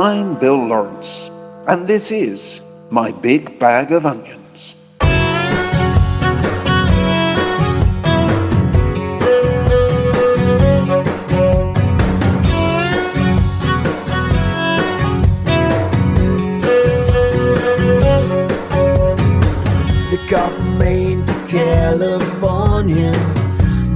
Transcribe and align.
I'm 0.00 0.38
Bill 0.38 0.56
Lawrence, 0.56 1.30
and 1.68 1.86
this 1.86 2.10
is 2.10 2.62
my 2.88 3.10
big 3.10 3.58
bag 3.58 3.92
of 3.92 4.06
onions. 4.06 4.74
The 20.10 20.18
from 20.30 20.78
Maine 20.78 21.26
to 21.26 21.34
California, 21.46 23.12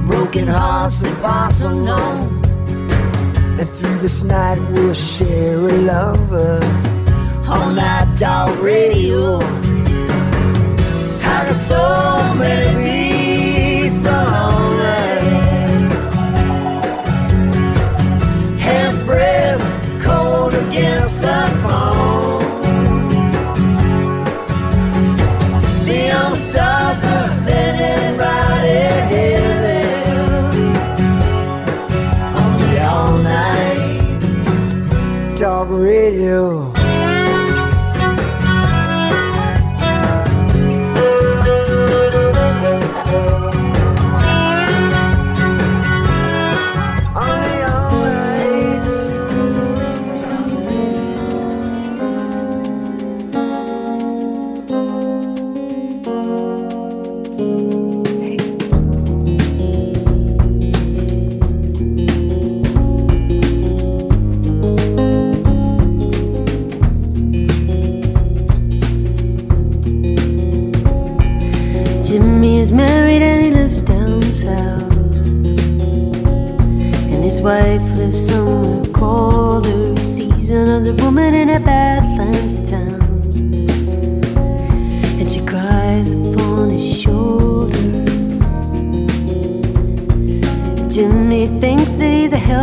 broken 0.05 0.49
hearts 0.49 0.99
that 0.99 1.19
pass 1.23 1.61
unknown. 1.61 2.34
This 4.05 4.21
night 4.21 4.59
we'll 4.69 4.93
share 4.93 5.57
a 5.57 5.77
lover 5.81 6.59
on 7.49 7.73
that 7.73 8.15
dog 8.19 8.55
radio. 8.59 9.39
How 11.25 11.43
can 11.45 11.55
so 11.55 12.35
many 12.37 12.94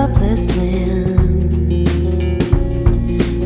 helpless 0.03 0.45
man. 0.57 1.71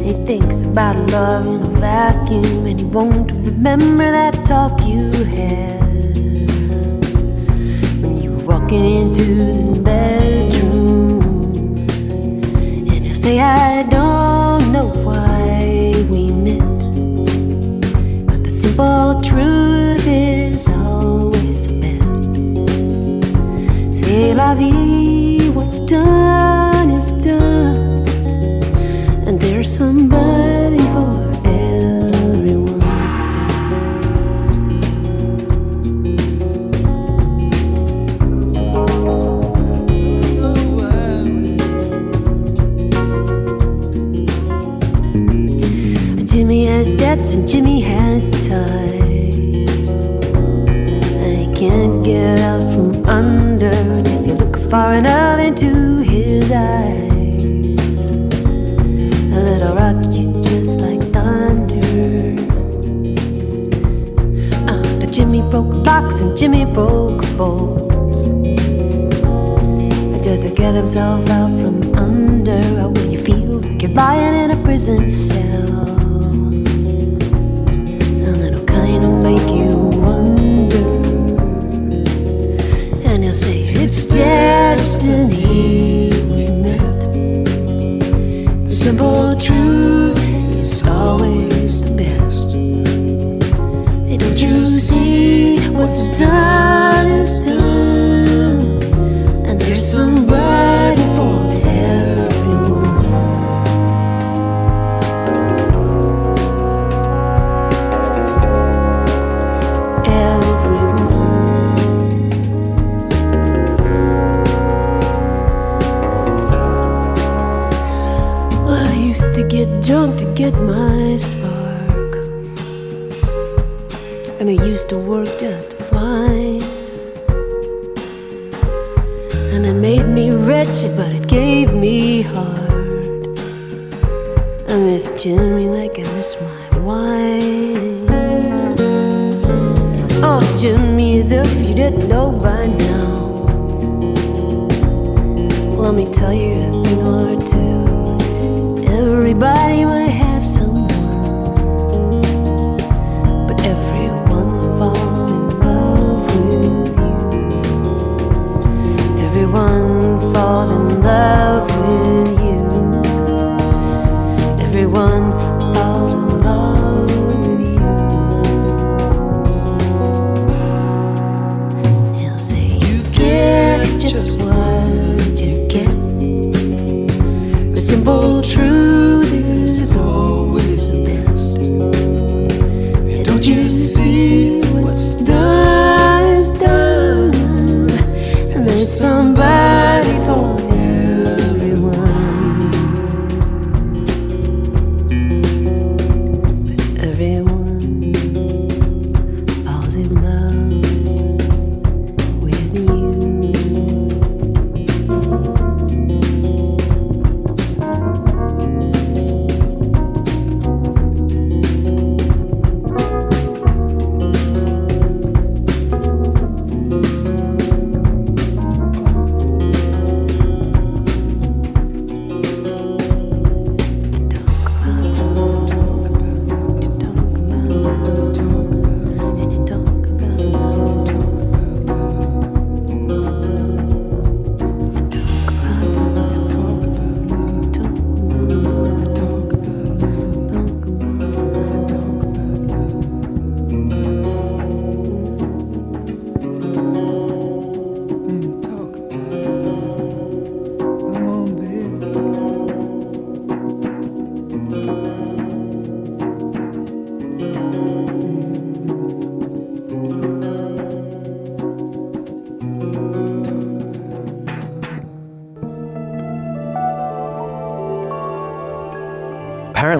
He 0.06 0.12
thinks 0.24 0.62
about 0.62 0.96
love 1.10 1.46
in 1.46 1.60
a 1.60 1.72
vacuum, 1.80 2.66
and 2.66 2.78
he 2.80 2.86
won't 2.86 3.30
remember 3.48 4.10
that 4.18 4.34
talk 4.46 4.74
you 4.92 5.10
had 5.36 6.48
when 8.00 8.12
you 8.22 8.30
were 8.34 8.44
walking 8.52 8.84
into 9.00 9.26
the 9.74 9.80
bedroom. 9.88 11.20
And 12.90 13.02
he'll 13.06 13.14
say, 13.14 13.38
I 13.40 13.82
don't 13.96 14.72
know 14.72 14.88
why 15.08 15.92
we 16.08 16.22
met, 16.46 16.68
but 18.28 18.40
the 18.44 18.50
simple 18.62 19.20
truth 19.20 20.06
is 20.06 20.68
always 20.70 21.66
the 21.66 21.76
best. 21.82 22.32
C'est 23.98 24.34
la 24.34 24.54
vie, 24.54 25.15
what's 25.66 25.80
done 25.80 26.90
is 26.92 27.10
done. 27.24 28.06
And 29.26 29.40
there's 29.40 29.76
somebody 29.76 30.78
for 30.94 31.10
everyone. 31.44 32.80
Jimmy 46.24 46.66
has 46.66 46.92
debts 46.92 47.34
and 47.34 47.48
Jimmy 47.48 47.80
has 47.80 48.30
ties. 48.46 49.88
And 49.88 51.36
he 51.40 51.46
can't 51.60 52.04
get 52.04 52.38
out 52.38 52.72
from 52.72 53.04
under. 53.06 53.66
And 53.66 54.06
if 54.06 54.28
you 54.28 54.34
look 54.34 54.56
far 54.70 54.94
enough 54.94 55.15
Jimmy 66.36 66.66
broke 66.66 67.22
bolts. 67.38 68.26
Just 70.22 70.46
to 70.46 70.52
get 70.54 70.74
himself 70.74 71.26
out 71.30 71.58
from 71.58 71.80
under. 71.94 72.60
Or 72.82 72.90
when 72.90 73.10
you 73.10 73.16
feel 73.16 73.60
like 73.60 73.80
you're 73.80 73.90
lying 73.92 74.34
in 74.44 74.50
a 74.50 74.62
prison 74.62 75.08
cell. 75.08 75.88
And 78.26 78.36
it'll 78.42 78.66
kind 78.66 79.02
of 79.02 79.10
make 79.22 79.48
you 79.48 79.74
wonder. 80.04 80.84
And 83.08 83.24
he'll 83.24 83.32
say, 83.32 83.62
It's 83.62 84.04
destiny 84.04 86.10
we 86.28 86.50
met. 86.50 87.00
The 88.66 88.72
simple 88.72 89.34
truth 89.38 89.55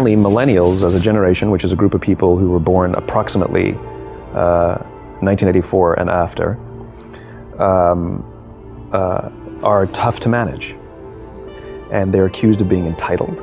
apparently, 0.06 0.30
millennials 0.30 0.84
as 0.84 0.94
a 0.94 1.00
generation, 1.00 1.50
which 1.50 1.64
is 1.64 1.72
a 1.72 1.76
group 1.76 1.94
of 1.94 2.00
people 2.00 2.38
who 2.38 2.50
were 2.50 2.60
born 2.60 2.94
approximately 2.94 3.72
uh, 4.34 4.78
1984 5.20 5.98
and 5.98 6.10
after, 6.10 6.56
um, 7.58 8.22
uh, 8.92 9.30
are 9.62 9.86
tough 9.86 10.20
to 10.20 10.28
manage. 10.28 10.76
And 11.90 12.12
they're 12.12 12.26
accused 12.26 12.60
of 12.62 12.68
being 12.68 12.86
entitled 12.86 13.40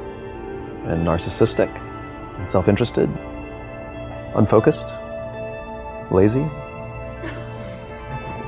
and 0.85 1.05
narcissistic 1.05 1.69
and 2.37 2.47
self 2.47 2.67
interested, 2.67 3.09
unfocused, 4.35 4.95
lazy. 6.11 6.45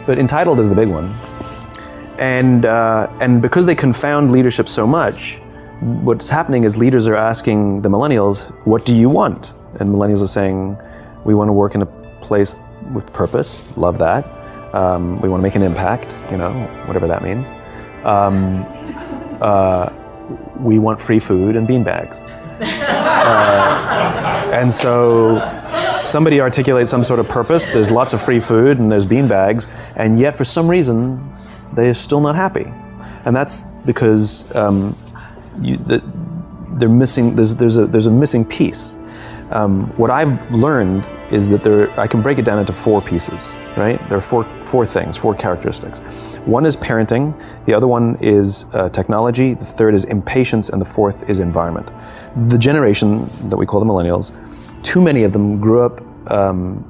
But 0.06 0.20
entitled 0.20 0.60
is 0.60 0.70
the 0.70 0.76
big 0.76 0.88
one. 0.88 1.12
And, 2.20 2.66
uh, 2.66 3.08
and 3.20 3.42
because 3.42 3.66
they 3.66 3.74
confound 3.74 4.32
leadership 4.32 4.70
so 4.70 4.86
much, 4.86 5.42
what's 5.82 6.30
happening 6.30 6.64
is 6.64 6.78
leaders 6.78 7.08
are 7.08 7.16
asking 7.16 7.82
the 7.82 7.90
millennials, 7.90 8.50
What 8.66 8.86
do 8.86 8.96
you 8.96 9.10
want? 9.10 9.54
And 9.80 9.94
millennials 9.94 10.24
are 10.24 10.28
saying, 10.28 10.78
We 11.26 11.36
want 11.36 11.50
to 11.50 11.54
work 11.54 11.76
in 11.76 11.82
a 11.82 11.86
place 12.22 12.60
with 12.94 13.12
purpose, 13.14 13.66
love 13.78 13.98
that. 14.00 14.26
Um, 14.74 15.22
we 15.22 15.30
want 15.30 15.40
to 15.40 15.44
make 15.44 15.56
an 15.56 15.62
impact, 15.62 16.14
you 16.32 16.38
know, 16.38 16.52
whatever 16.86 17.08
that 17.08 17.24
means. 17.24 17.48
Um, 18.04 18.66
uh, 19.42 19.90
we 20.60 20.80
want 20.80 21.02
free 21.02 21.20
food 21.20 21.56
and 21.56 21.68
beanbags. 21.68 22.22
Uh, 22.60 24.52
and 24.54 24.72
so 24.72 25.40
somebody 26.02 26.40
articulates 26.40 26.90
some 26.90 27.04
sort 27.04 27.20
of 27.20 27.28
purpose. 27.28 27.68
There's 27.68 27.92
lots 27.92 28.14
of 28.14 28.22
free 28.22 28.40
food 28.40 28.80
and 28.80 28.92
there's 28.92 29.06
beanbags, 29.06 29.70
and 29.96 30.20
yet 30.20 30.38
for 30.38 30.46
some 30.46 30.68
reason 30.68 31.20
they're 31.74 31.94
still 31.94 32.22
not 32.22 32.36
happy, 32.36 32.66
and 33.26 33.36
that's 33.36 33.66
because 33.86 34.54
um, 34.56 34.96
you, 35.62 35.78
the, 35.78 36.04
they're 36.78 36.90
missing. 36.90 37.36
There's 37.36 37.56
there's 37.56 37.78
a 37.78 37.86
there's 37.86 38.08
a 38.08 38.12
missing 38.12 38.46
piece. 38.46 38.98
Um, 39.52 39.88
what 39.98 40.10
I've 40.10 40.52
learned 40.52 41.08
is 41.32 41.50
that 41.50 41.64
there 41.64 41.90
I 42.00 42.08
can 42.08 42.22
break 42.22 42.40
it 42.40 42.46
down 42.46 42.60
into 42.60 42.74
four 42.74 43.02
pieces. 43.02 43.56
Right? 43.78 44.00
There 44.10 44.18
are 44.18 44.22
four 44.22 44.44
four 44.64 44.86
things, 44.86 45.18
four 45.18 45.36
characteristics. 45.36 46.02
One 46.46 46.66
is 46.66 46.76
parenting. 46.78 47.34
The 47.66 47.74
other 47.74 47.88
one 47.88 48.18
is 48.22 48.66
uh, 48.74 48.90
technology. 48.90 49.54
The 49.54 49.66
third 49.66 49.94
is 49.94 50.06
impatience, 50.06 50.70
and 50.70 50.82
the 50.82 50.86
fourth 50.86 51.30
is 51.30 51.40
environment. 51.40 51.92
The 52.50 52.58
generation 52.58 53.26
that 53.50 53.58
we 53.58 53.66
call 53.66 53.80
the 53.80 53.86
millennials, 53.86 54.32
too 54.84 55.02
many 55.02 55.24
of 55.24 55.34
them 55.34 55.60
grew 55.60 55.86
up 55.86 56.02
um, 56.32 56.84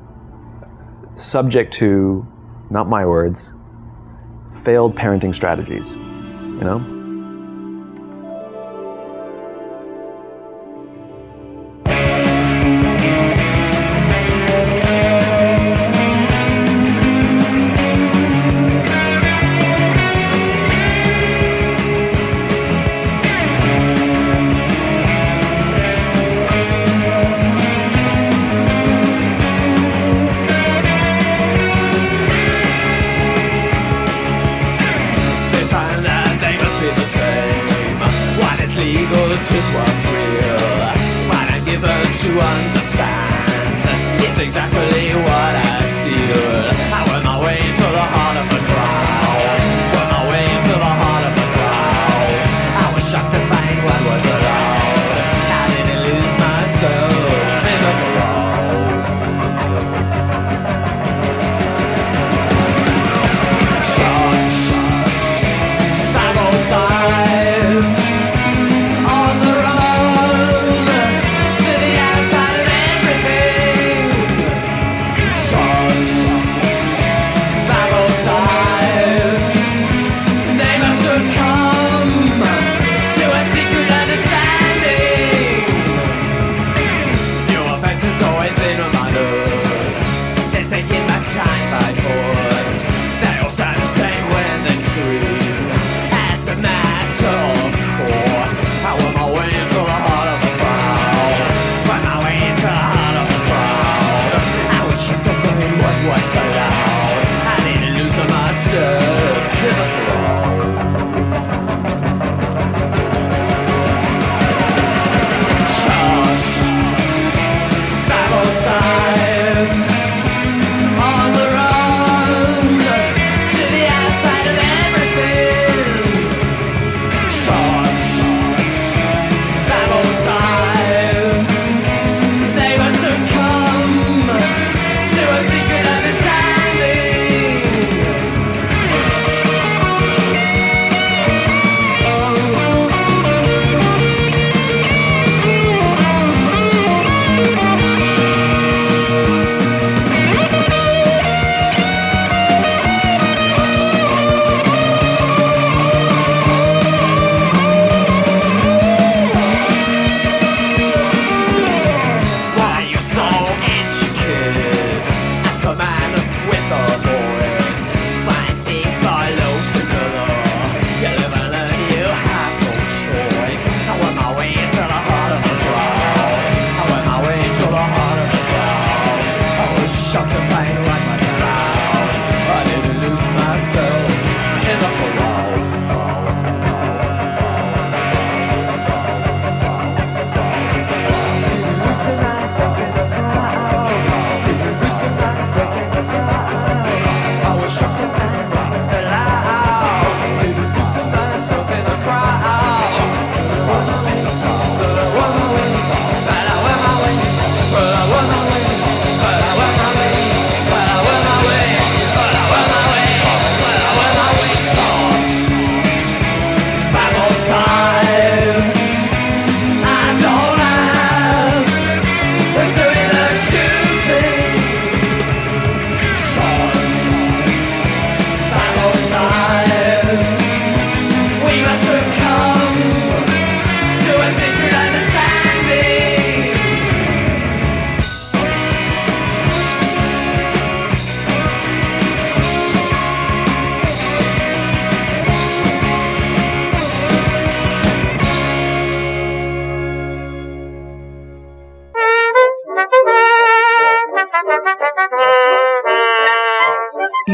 subject 1.16 1.74
to, 1.74 2.26
not 2.70 2.88
my 2.88 3.06
words, 3.06 3.54
failed 4.64 4.96
parenting 4.96 5.34
strategies. 5.34 5.96
You 5.96 6.64
know? 6.64 6.95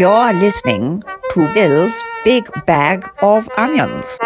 You're 0.01 0.33
listening 0.33 1.03
to 1.33 1.53
Bill's 1.53 1.93
Big 2.25 2.49
Bag 2.65 3.07
of 3.21 3.47
Onions. 3.55 4.17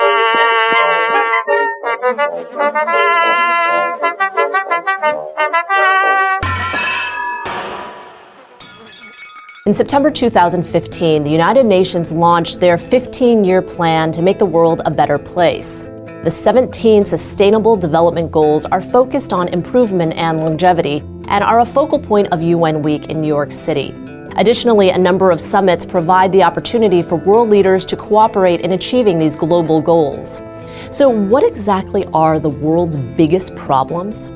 In 9.66 9.74
September 9.74 10.10
2015, 10.10 11.26
the 11.26 11.30
United 11.30 11.66
Nations 11.66 12.10
launched 12.10 12.62
their 12.62 12.78
15 12.78 13.44
year 13.44 13.62
plan 13.62 14.14
to 14.14 14.22
make 14.22 14.40
the 14.40 14.46
world 14.46 14.82
a 14.86 14.92
better 14.92 15.18
place. 15.18 15.84
The 16.24 16.32
17 16.32 17.04
Sustainable 17.04 17.76
Development 17.76 18.32
Goals 18.32 18.66
are 18.66 18.82
focused 18.82 19.34
on 19.34 19.50
improvement 19.50 20.14
and 20.14 20.40
longevity 20.40 21.00
and 21.28 21.44
are 21.44 21.60
a 21.60 21.66
focal 21.66 22.00
point 22.00 22.30
of 22.32 22.42
UN 22.42 22.82
Week 22.82 23.10
in 23.10 23.20
New 23.20 23.28
York 23.28 23.52
City. 23.52 23.94
Additionally, 24.38 24.90
a 24.90 24.98
number 24.98 25.32
of 25.32 25.40
summits 25.40 25.86
provide 25.86 26.32
the 26.34 26.44
opportunity 26.44 27.02
for 27.02 27.16
world 27.16 27.50
leaders 27.50 27.86
to 27.86 27.96
cooperate 27.96 28.60
in 28.62 28.74
achieving 28.74 29.18
these 29.18 29.36
global 29.36 29.82
goals. 29.82 30.42
So, 30.92 31.10
what 31.10 31.44
exactly 31.44 32.04
are 32.14 32.38
the 32.38 32.50
world's 32.50 32.98
biggest 32.98 33.56
problems? 33.56 34.30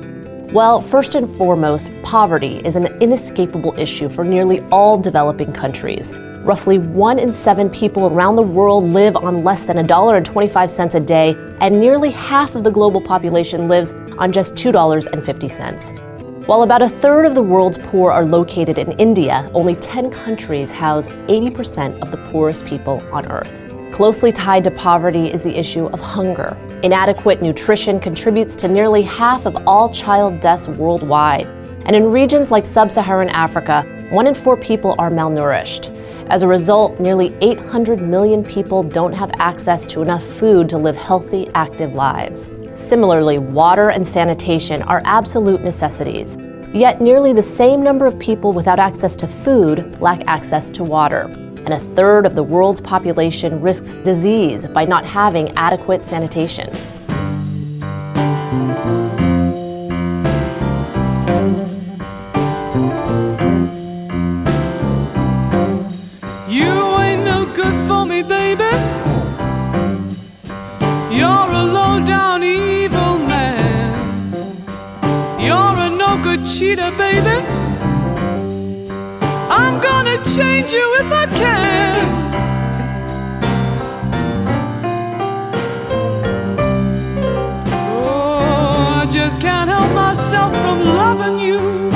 Well, 0.54 0.80
first 0.80 1.14
and 1.16 1.30
foremost, 1.30 1.92
poverty 2.02 2.62
is 2.64 2.76
an 2.76 2.86
inescapable 3.02 3.78
issue 3.78 4.08
for 4.08 4.24
nearly 4.24 4.60
all 4.72 4.98
developing 4.98 5.52
countries. 5.52 6.14
Roughly 6.44 6.78
one 6.78 7.18
in 7.18 7.30
seven 7.30 7.68
people 7.68 8.06
around 8.06 8.36
the 8.36 8.42
world 8.42 8.84
live 8.84 9.16
on 9.16 9.44
less 9.44 9.64
than 9.64 9.76
$1.25 9.76 10.94
a 10.94 11.00
day, 11.00 11.36
and 11.60 11.78
nearly 11.78 12.10
half 12.10 12.54
of 12.54 12.64
the 12.64 12.70
global 12.70 13.02
population 13.02 13.68
lives 13.68 13.92
on 14.16 14.32
just 14.32 14.54
$2.50. 14.54 16.09
While 16.50 16.64
about 16.64 16.82
a 16.82 16.88
third 16.88 17.26
of 17.26 17.36
the 17.36 17.42
world's 17.44 17.78
poor 17.78 18.10
are 18.10 18.24
located 18.24 18.76
in 18.76 18.90
India, 18.98 19.48
only 19.54 19.76
10 19.76 20.10
countries 20.10 20.68
house 20.72 21.06
80% 21.06 22.02
of 22.02 22.10
the 22.10 22.16
poorest 22.32 22.66
people 22.66 23.00
on 23.12 23.30
Earth. 23.30 23.62
Closely 23.92 24.32
tied 24.32 24.64
to 24.64 24.72
poverty 24.72 25.32
is 25.32 25.42
the 25.42 25.56
issue 25.56 25.86
of 25.86 26.00
hunger. 26.00 26.56
Inadequate 26.82 27.40
nutrition 27.40 28.00
contributes 28.00 28.56
to 28.56 28.66
nearly 28.66 29.02
half 29.02 29.46
of 29.46 29.56
all 29.64 29.94
child 29.94 30.40
deaths 30.40 30.66
worldwide. 30.66 31.46
And 31.84 31.94
in 31.94 32.10
regions 32.10 32.50
like 32.50 32.66
sub 32.66 32.90
Saharan 32.90 33.28
Africa, 33.28 33.84
one 34.10 34.26
in 34.26 34.34
four 34.34 34.56
people 34.56 34.96
are 34.98 35.08
malnourished. 35.08 35.96
As 36.30 36.42
a 36.42 36.48
result, 36.48 36.98
nearly 36.98 37.32
800 37.40 38.02
million 38.02 38.42
people 38.42 38.82
don't 38.82 39.12
have 39.12 39.30
access 39.38 39.86
to 39.86 40.02
enough 40.02 40.26
food 40.26 40.68
to 40.70 40.78
live 40.78 40.96
healthy, 40.96 41.48
active 41.54 41.94
lives. 41.94 42.50
Similarly, 42.72 43.38
water 43.38 43.90
and 43.90 44.06
sanitation 44.06 44.82
are 44.82 45.02
absolute 45.04 45.62
necessities. 45.62 46.38
Yet, 46.72 47.00
nearly 47.00 47.32
the 47.32 47.42
same 47.42 47.82
number 47.82 48.06
of 48.06 48.16
people 48.18 48.52
without 48.52 48.78
access 48.78 49.16
to 49.16 49.26
food 49.26 50.00
lack 50.00 50.22
access 50.28 50.70
to 50.70 50.84
water 50.84 51.22
and 51.64 51.74
a 51.74 51.80
third 51.80 52.26
of 52.26 52.36
the 52.36 52.42
world's 52.42 52.80
population 52.80 53.60
risks 53.60 53.96
disease 53.98 54.66
by 54.68 54.84
not 54.84 55.04
having 55.04 55.50
adequate 55.56 56.04
sanitation. 56.04 56.70
Cheater, 76.58 76.90
baby. 76.98 77.36
I'm 79.48 79.80
gonna 79.80 80.16
change 80.36 80.72
you 80.72 80.86
if 81.00 81.12
I 81.12 81.26
can. 81.26 82.00
Oh, 87.76 89.02
I 89.02 89.06
just 89.10 89.40
can't 89.40 89.70
help 89.70 89.92
myself 89.94 90.52
from 90.52 90.80
loving 90.82 91.38
you. 91.38 91.89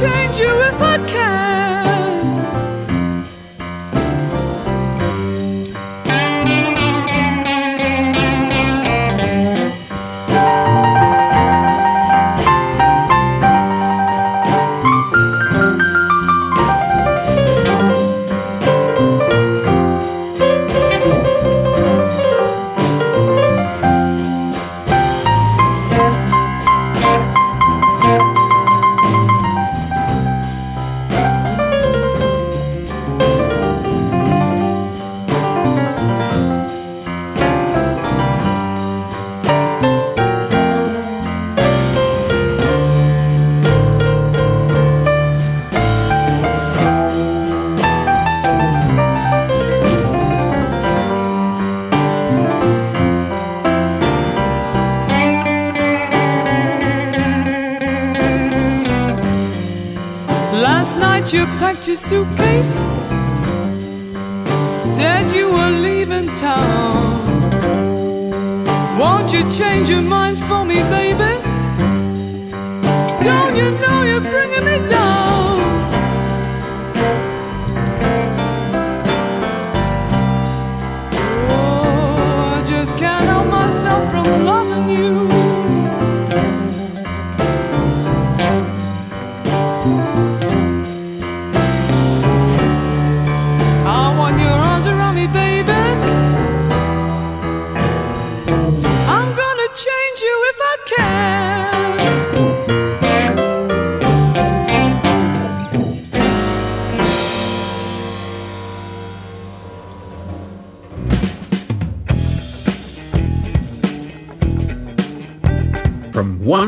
Change 0.00 0.38
you 0.38 0.69
packed 61.80 61.88
your 61.88 61.96
suitcase, 61.96 62.76
said 64.82 65.32
you 65.32 65.50
were 65.50 65.70
leaving 65.70 66.30
town. 66.32 67.26
Won't 68.98 69.32
you 69.32 69.50
change 69.50 69.88
your 69.88 70.02
mind 70.02 70.38
for 70.38 70.64
me, 70.64 70.76
baby? 70.90 71.32
Don't 73.22 73.56
you 73.56 73.70
know 73.80 74.02
you're 74.02 74.20
bringing 74.20 74.64
me 74.64 74.86
down? 74.86 75.49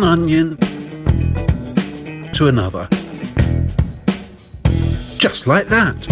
One 0.03 0.23
onion 0.23 0.57
to 2.33 2.49
another. 2.49 2.89
Just 5.17 5.47
like 5.47 5.69
that. 5.69 6.09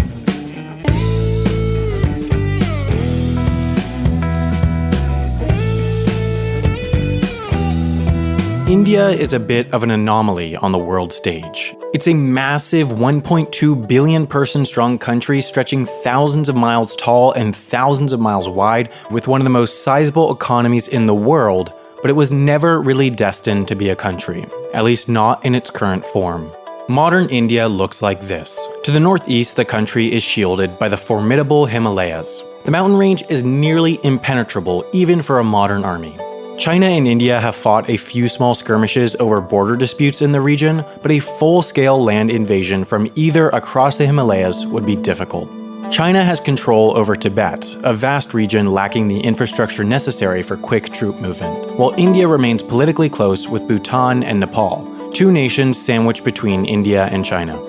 India 8.69 9.09
is 9.09 9.33
a 9.33 9.39
bit 9.39 9.69
of 9.73 9.83
an 9.83 9.91
anomaly 9.91 10.55
on 10.55 10.71
the 10.71 10.77
world 10.77 11.11
stage. 11.11 11.75
It's 11.93 12.07
a 12.07 12.13
massive 12.13 12.87
1.2 12.87 13.87
billion 13.89 14.25
person 14.25 14.63
strong 14.63 14.97
country 14.97 15.41
stretching 15.41 15.85
thousands 15.85 16.47
of 16.47 16.55
miles 16.55 16.95
tall 16.95 17.33
and 17.33 17.53
thousands 17.53 18.13
of 18.13 18.21
miles 18.21 18.47
wide, 18.47 18.93
with 19.11 19.27
one 19.27 19.41
of 19.41 19.43
the 19.43 19.49
most 19.49 19.83
sizable 19.83 20.31
economies 20.31 20.87
in 20.87 21.05
the 21.07 21.13
world, 21.13 21.73
but 22.01 22.09
it 22.09 22.15
was 22.15 22.31
never 22.31 22.81
really 22.81 23.09
destined 23.09 23.67
to 23.67 23.75
be 23.75 23.89
a 23.89 23.95
country, 23.95 24.45
at 24.73 24.83
least 24.83 25.07
not 25.07 25.45
in 25.45 25.55
its 25.55 25.69
current 25.69 26.05
form. 26.05 26.51
Modern 26.89 27.29
India 27.29 27.67
looks 27.67 28.01
like 28.01 28.21
this. 28.21 28.67
To 28.83 28.91
the 28.91 28.99
northeast, 28.99 29.55
the 29.55 29.63
country 29.63 30.11
is 30.11 30.23
shielded 30.23 30.77
by 30.77 30.89
the 30.89 30.97
formidable 30.97 31.65
Himalayas. 31.65 32.43
The 32.65 32.71
mountain 32.71 32.97
range 32.97 33.23
is 33.29 33.43
nearly 33.43 33.99
impenetrable, 34.03 34.83
even 34.91 35.21
for 35.21 35.39
a 35.39 35.43
modern 35.43 35.83
army. 35.83 36.17
China 36.57 36.85
and 36.85 37.07
India 37.07 37.39
have 37.39 37.55
fought 37.55 37.89
a 37.89 37.97
few 37.97 38.27
small 38.27 38.53
skirmishes 38.53 39.15
over 39.19 39.41
border 39.41 39.75
disputes 39.75 40.21
in 40.21 40.31
the 40.31 40.41
region, 40.41 40.83
but 41.01 41.11
a 41.11 41.19
full 41.19 41.61
scale 41.61 42.03
land 42.03 42.29
invasion 42.29 42.83
from 42.83 43.07
either 43.15 43.49
across 43.49 43.97
the 43.97 44.05
Himalayas 44.05 44.67
would 44.67 44.85
be 44.85 44.95
difficult. 44.95 45.49
China 45.91 46.23
has 46.23 46.39
control 46.39 46.95
over 46.95 47.17
Tibet, 47.17 47.75
a 47.83 47.93
vast 47.93 48.33
region 48.33 48.71
lacking 48.71 49.09
the 49.09 49.19
infrastructure 49.19 49.83
necessary 49.83 50.41
for 50.41 50.55
quick 50.55 50.89
troop 50.89 51.19
movement, 51.19 51.77
while 51.77 51.93
India 51.97 52.25
remains 52.25 52.63
politically 52.63 53.09
close 53.09 53.49
with 53.49 53.67
Bhutan 53.67 54.23
and 54.23 54.39
Nepal, 54.39 55.11
two 55.11 55.33
nations 55.33 55.77
sandwiched 55.77 56.23
between 56.23 56.63
India 56.65 57.07
and 57.07 57.25
China. 57.25 57.59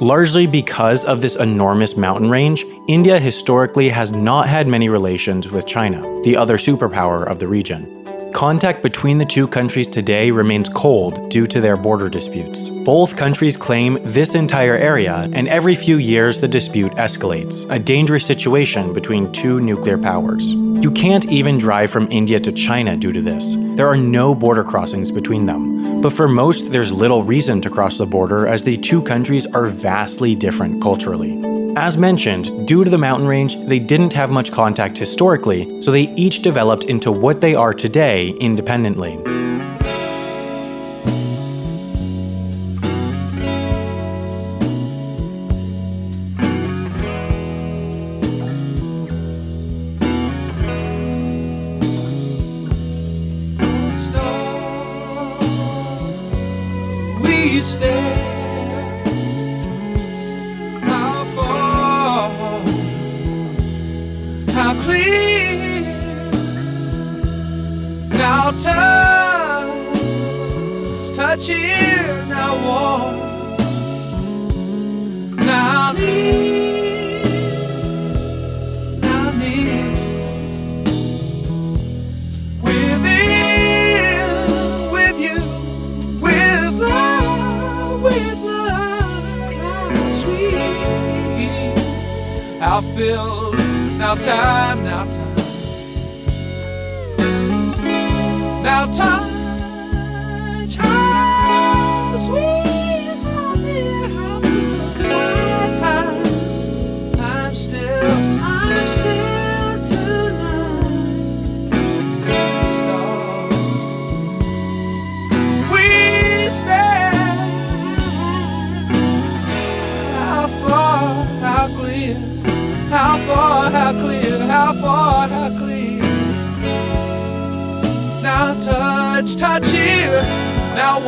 Largely 0.00 0.46
because 0.46 1.04
of 1.04 1.20
this 1.20 1.34
enormous 1.34 1.96
mountain 1.96 2.30
range, 2.30 2.64
India 2.86 3.18
historically 3.18 3.88
has 3.88 4.12
not 4.12 4.48
had 4.48 4.68
many 4.68 4.88
relations 4.88 5.50
with 5.50 5.66
China, 5.66 6.00
the 6.22 6.36
other 6.36 6.58
superpower 6.58 7.26
of 7.26 7.40
the 7.40 7.48
region. 7.48 8.01
Contact 8.32 8.82
between 8.82 9.18
the 9.18 9.24
two 9.24 9.46
countries 9.46 9.86
today 9.86 10.30
remains 10.30 10.68
cold 10.68 11.28
due 11.28 11.46
to 11.46 11.60
their 11.60 11.76
border 11.76 12.08
disputes. 12.08 12.70
Both 12.70 13.16
countries 13.16 13.56
claim 13.56 13.98
this 14.02 14.34
entire 14.34 14.74
area, 14.74 15.28
and 15.34 15.46
every 15.48 15.74
few 15.74 15.98
years 15.98 16.40
the 16.40 16.48
dispute 16.48 16.92
escalates, 16.92 17.70
a 17.70 17.78
dangerous 17.78 18.24
situation 18.24 18.92
between 18.94 19.30
two 19.32 19.60
nuclear 19.60 19.98
powers. 19.98 20.54
You 20.54 20.90
can't 20.90 21.30
even 21.30 21.58
drive 21.58 21.90
from 21.90 22.10
India 22.10 22.40
to 22.40 22.52
China 22.52 22.96
due 22.96 23.12
to 23.12 23.20
this. 23.20 23.56
There 23.76 23.86
are 23.86 23.98
no 23.98 24.34
border 24.34 24.64
crossings 24.64 25.10
between 25.10 25.46
them. 25.46 26.00
But 26.00 26.12
for 26.12 26.26
most, 26.26 26.72
there's 26.72 26.92
little 26.92 27.22
reason 27.22 27.60
to 27.60 27.70
cross 27.70 27.98
the 27.98 28.06
border 28.06 28.46
as 28.46 28.64
the 28.64 28.78
two 28.78 29.02
countries 29.02 29.46
are 29.46 29.66
vastly 29.66 30.34
different 30.34 30.82
culturally. 30.82 31.51
As 31.76 31.96
mentioned, 31.96 32.66
due 32.68 32.84
to 32.84 32.90
the 32.90 32.98
mountain 32.98 33.26
range, 33.26 33.56
they 33.64 33.78
didn't 33.78 34.12
have 34.12 34.30
much 34.30 34.52
contact 34.52 34.98
historically, 34.98 35.80
so 35.80 35.90
they 35.90 36.10
each 36.16 36.40
developed 36.40 36.84
into 36.84 37.10
what 37.10 37.40
they 37.40 37.54
are 37.54 37.72
today 37.72 38.28
independently. 38.40 39.16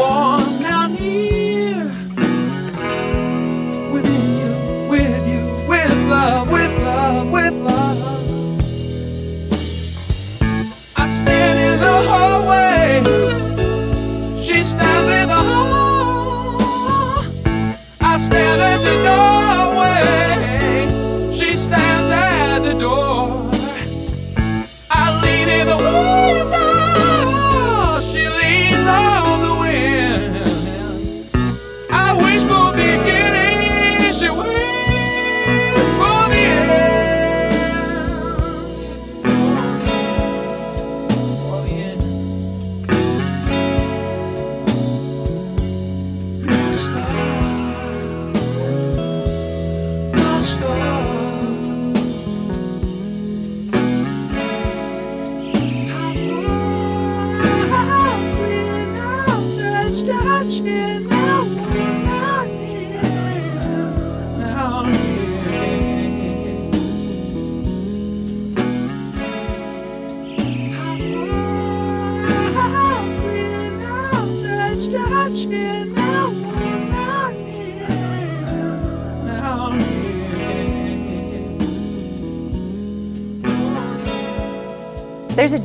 Warm, 0.05 0.63
now 0.63 0.89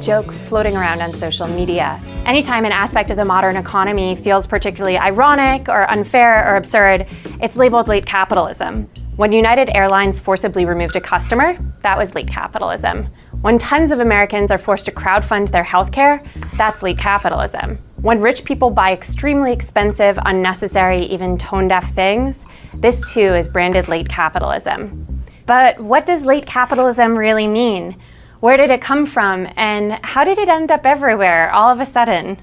joke 0.01 0.31
floating 0.47 0.75
around 0.75 1.01
on 1.01 1.13
social 1.13 1.47
media. 1.47 1.99
Anytime 2.25 2.65
an 2.65 2.71
aspect 2.71 3.11
of 3.11 3.17
the 3.17 3.25
modern 3.25 3.57
economy 3.57 4.15
feels 4.15 4.47
particularly 4.47 4.97
ironic 4.97 5.67
or 5.69 5.89
unfair 5.91 6.49
or 6.49 6.55
absurd, 6.55 7.05
it's 7.41 7.55
labeled 7.55 7.87
late 7.87 8.05
capitalism. 8.05 8.89
When 9.17 9.31
United 9.31 9.69
Airlines 9.75 10.19
forcibly 10.19 10.65
removed 10.65 10.95
a 10.95 11.01
customer, 11.01 11.57
that 11.81 11.97
was 11.97 12.15
late 12.15 12.27
capitalism. 12.27 13.09
When 13.41 13.57
tons 13.57 13.91
of 13.91 13.99
Americans 13.99 14.51
are 14.51 14.57
forced 14.57 14.85
to 14.85 14.91
crowdfund 14.91 15.51
their 15.51 15.63
healthcare, 15.63 16.25
that's 16.57 16.81
late 16.81 16.97
capitalism. 16.97 17.77
When 18.01 18.21
rich 18.21 18.45
people 18.45 18.69
buy 18.69 18.93
extremely 18.93 19.51
expensive, 19.51 20.17
unnecessary, 20.25 20.99
even 20.99 21.37
tone 21.37 21.67
deaf 21.67 21.93
things, 21.93 22.45
this 22.75 23.11
too 23.11 23.35
is 23.35 23.47
branded 23.47 23.87
late 23.89 24.07
capitalism. 24.07 25.23
But 25.45 25.79
what 25.79 26.05
does 26.05 26.23
late 26.23 26.45
capitalism 26.45 27.17
really 27.17 27.47
mean? 27.47 27.97
Where 28.39 28.55
did 28.55 28.69
it 28.69 28.81
come 28.81 29.05
from? 29.05 29.49
And 29.57 29.99
how 30.01 30.23
did 30.23 30.37
it 30.37 30.47
end 30.47 30.71
up 30.71 30.85
everywhere 30.85 31.51
all 31.51 31.69
of 31.69 31.81
a 31.81 31.85
sudden? 31.85 32.37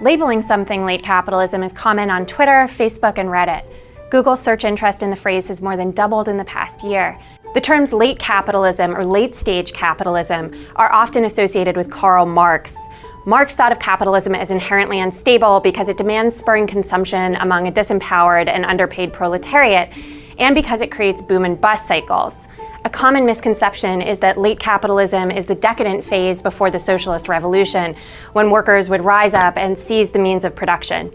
Labeling 0.00 0.42
something 0.42 0.84
late 0.84 1.04
capitalism 1.04 1.62
is 1.62 1.72
common 1.72 2.10
on 2.10 2.26
Twitter, 2.26 2.66
Facebook, 2.68 3.16
and 3.16 3.28
Reddit. 3.28 3.64
Google's 4.10 4.42
search 4.42 4.64
interest 4.64 5.04
in 5.04 5.10
the 5.10 5.14
phrase 5.14 5.46
has 5.46 5.62
more 5.62 5.76
than 5.76 5.92
doubled 5.92 6.26
in 6.26 6.36
the 6.36 6.44
past 6.44 6.82
year. 6.82 7.16
The 7.54 7.60
terms 7.60 7.92
late 7.92 8.18
capitalism 8.18 8.96
or 8.96 9.04
late 9.04 9.36
stage 9.36 9.72
capitalism 9.72 10.52
are 10.74 10.92
often 10.92 11.24
associated 11.24 11.76
with 11.76 11.92
Karl 11.92 12.26
Marx. 12.26 12.74
Marx 13.24 13.54
thought 13.54 13.70
of 13.70 13.78
capitalism 13.78 14.34
as 14.34 14.50
inherently 14.50 14.98
unstable 14.98 15.60
because 15.60 15.88
it 15.88 15.96
demands 15.96 16.34
spurring 16.34 16.66
consumption 16.66 17.36
among 17.36 17.68
a 17.68 17.72
disempowered 17.72 18.48
and 18.48 18.64
underpaid 18.64 19.12
proletariat, 19.12 19.90
and 20.40 20.56
because 20.56 20.80
it 20.80 20.90
creates 20.90 21.22
boom 21.22 21.44
and 21.44 21.60
bust 21.60 21.86
cycles. 21.86 22.48
A 22.82 22.88
common 22.88 23.26
misconception 23.26 24.00
is 24.00 24.20
that 24.20 24.38
late 24.38 24.58
capitalism 24.58 25.30
is 25.30 25.44
the 25.44 25.54
decadent 25.54 26.02
phase 26.02 26.40
before 26.40 26.70
the 26.70 26.80
socialist 26.80 27.28
revolution, 27.28 27.94
when 28.32 28.50
workers 28.50 28.88
would 28.88 29.04
rise 29.04 29.34
up 29.34 29.58
and 29.58 29.78
seize 29.78 30.10
the 30.10 30.18
means 30.18 30.44
of 30.44 30.56
production. 30.56 31.12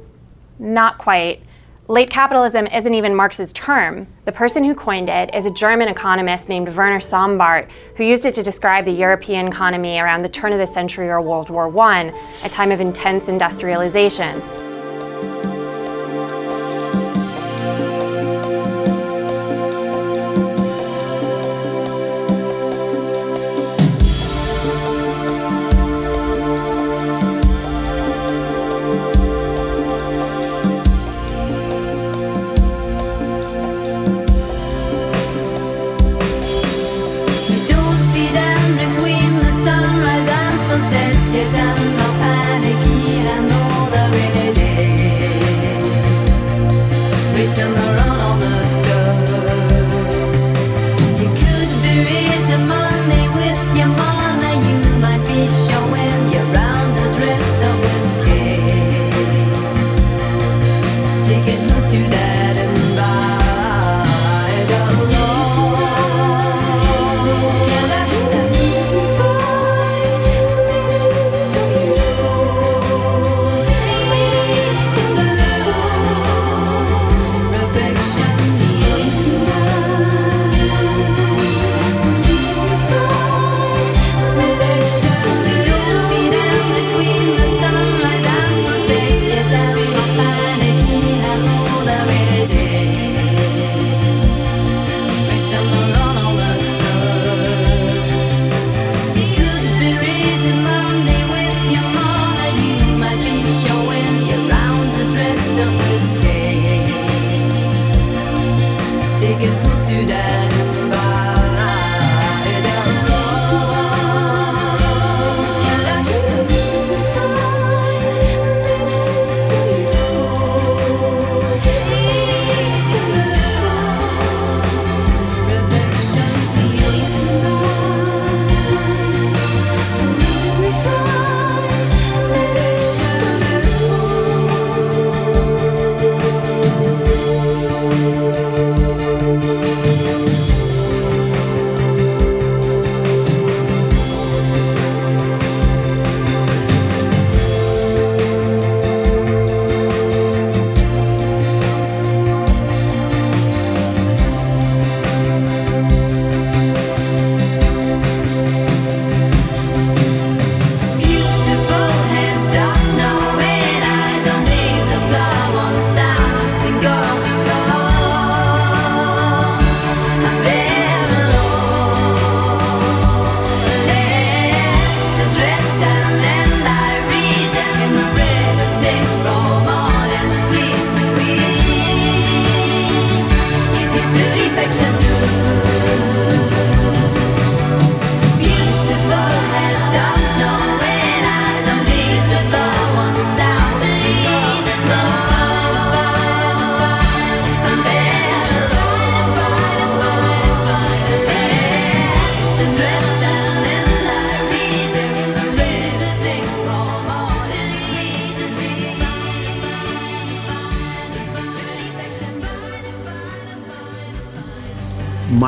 Not 0.60 1.00
quite. 1.00 1.42
Late 1.88 2.12
capitalism 2.12 2.68
isn't 2.68 2.94
even 2.94 3.16
Marx's 3.16 3.52
term. 3.54 4.08
The 4.26 4.32
person 4.32 4.64
who 4.64 4.76
coined 4.76 5.10
it 5.10 5.34
is 5.34 5.48
a 5.48 5.52
German 5.52 5.88
economist 5.88 6.50
named 6.50 6.70
Werner 6.70 7.00
Sombart, 7.00 7.68
who 7.98 8.04
used 8.04 8.26
it 8.26 8.36
to 8.36 8.44
describe 8.44 8.86
the 8.86 8.92
European 8.92 9.48
economy 9.48 9.98
around 9.98 10.22
the 10.22 10.30
turn 10.30 10.54
of 10.54 10.60
the 10.60 10.68
century 10.68 11.10
or 11.10 11.20
World 11.20 11.50
War 11.50 11.76
I, 11.80 12.14
a 12.44 12.50
time 12.50 12.72
of 12.72 12.80
intense 12.80 13.28
industrialization. 13.28 14.40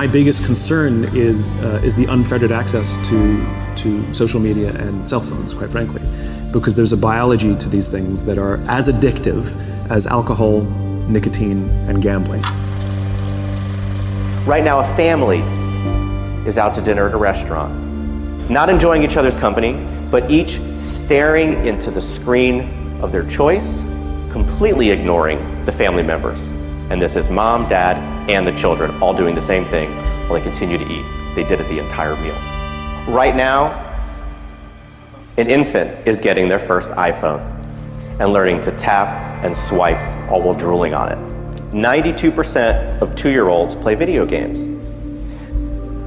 My 0.07 0.13
biggest 0.13 0.45
concern 0.45 1.03
is 1.13 1.61
uh, 1.61 1.81
is 1.83 1.93
the 1.93 2.05
unfettered 2.05 2.53
access 2.53 2.95
to 3.09 3.45
to 3.75 4.13
social 4.13 4.39
media 4.39 4.69
and 4.69 5.05
cell 5.05 5.19
phones, 5.19 5.53
quite 5.53 5.69
frankly, 5.69 6.01
because 6.53 6.75
there's 6.77 6.93
a 6.93 6.97
biology 6.97 7.53
to 7.57 7.67
these 7.67 7.89
things 7.89 8.23
that 8.23 8.37
are 8.37 8.55
as 8.69 8.87
addictive 8.87 9.59
as 9.91 10.07
alcohol, 10.07 10.61
nicotine, 11.09 11.67
and 11.89 12.01
gambling. 12.01 12.41
Right 14.45 14.63
now, 14.63 14.79
a 14.79 14.95
family 14.95 15.39
is 16.47 16.57
out 16.57 16.73
to 16.75 16.81
dinner 16.81 17.09
at 17.09 17.13
a 17.13 17.17
restaurant, 17.17 18.49
not 18.49 18.69
enjoying 18.69 19.03
each 19.03 19.17
other's 19.17 19.35
company, 19.35 19.73
but 20.09 20.31
each 20.31 20.61
staring 20.77 21.65
into 21.65 21.91
the 21.91 22.01
screen 22.01 22.97
of 23.01 23.11
their 23.11 23.25
choice, 23.25 23.79
completely 24.31 24.89
ignoring 24.89 25.65
the 25.65 25.71
family 25.73 26.03
members. 26.03 26.39
And 26.89 27.01
this 27.01 27.17
is 27.17 27.29
mom, 27.29 27.67
dad, 27.67 28.16
and 28.27 28.45
the 28.45 28.51
children 28.51 28.91
all 29.01 29.13
doing 29.13 29.35
the 29.35 29.41
same 29.41 29.65
thing 29.65 29.89
while 30.27 30.33
they 30.33 30.41
continue 30.41 30.77
to 30.77 30.85
eat. 30.85 31.05
They 31.35 31.43
did 31.43 31.61
it 31.61 31.67
the 31.67 31.79
entire 31.79 32.15
meal. 32.15 32.35
Right 33.07 33.35
now, 33.35 33.83
an 35.37 35.49
infant 35.49 36.07
is 36.07 36.19
getting 36.19 36.47
their 36.47 36.59
first 36.59 36.89
iPhone. 36.91 37.55
and 38.19 38.33
learning 38.33 38.59
to 38.59 38.71
tap 38.71 39.07
and 39.45 39.55
swipe 39.55 39.99
all 40.31 40.41
while 40.41 40.55
drooling 40.55 40.95
on 40.95 41.11
it. 41.11 41.17
92% 41.71 42.99
of 42.99 43.13
two 43.13 43.29
year 43.29 43.47
olds 43.47 43.75
play 43.75 43.93
video 43.93 44.25
games 44.25 44.67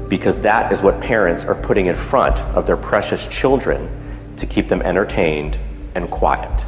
because 0.09 0.41
that 0.41 0.73
is 0.73 0.83
what 0.83 1.01
parents 1.01 1.45
are 1.45 1.55
putting 1.55 1.87
in 1.87 1.95
front 1.95 2.41
of 2.57 2.67
their 2.67 2.77
precious 2.77 3.29
children 3.29 3.89
to 4.37 4.45
keep 4.45 4.67
them 4.67 4.83
entertained 4.83 5.57
and 5.95 6.11
quiet. 6.11 6.65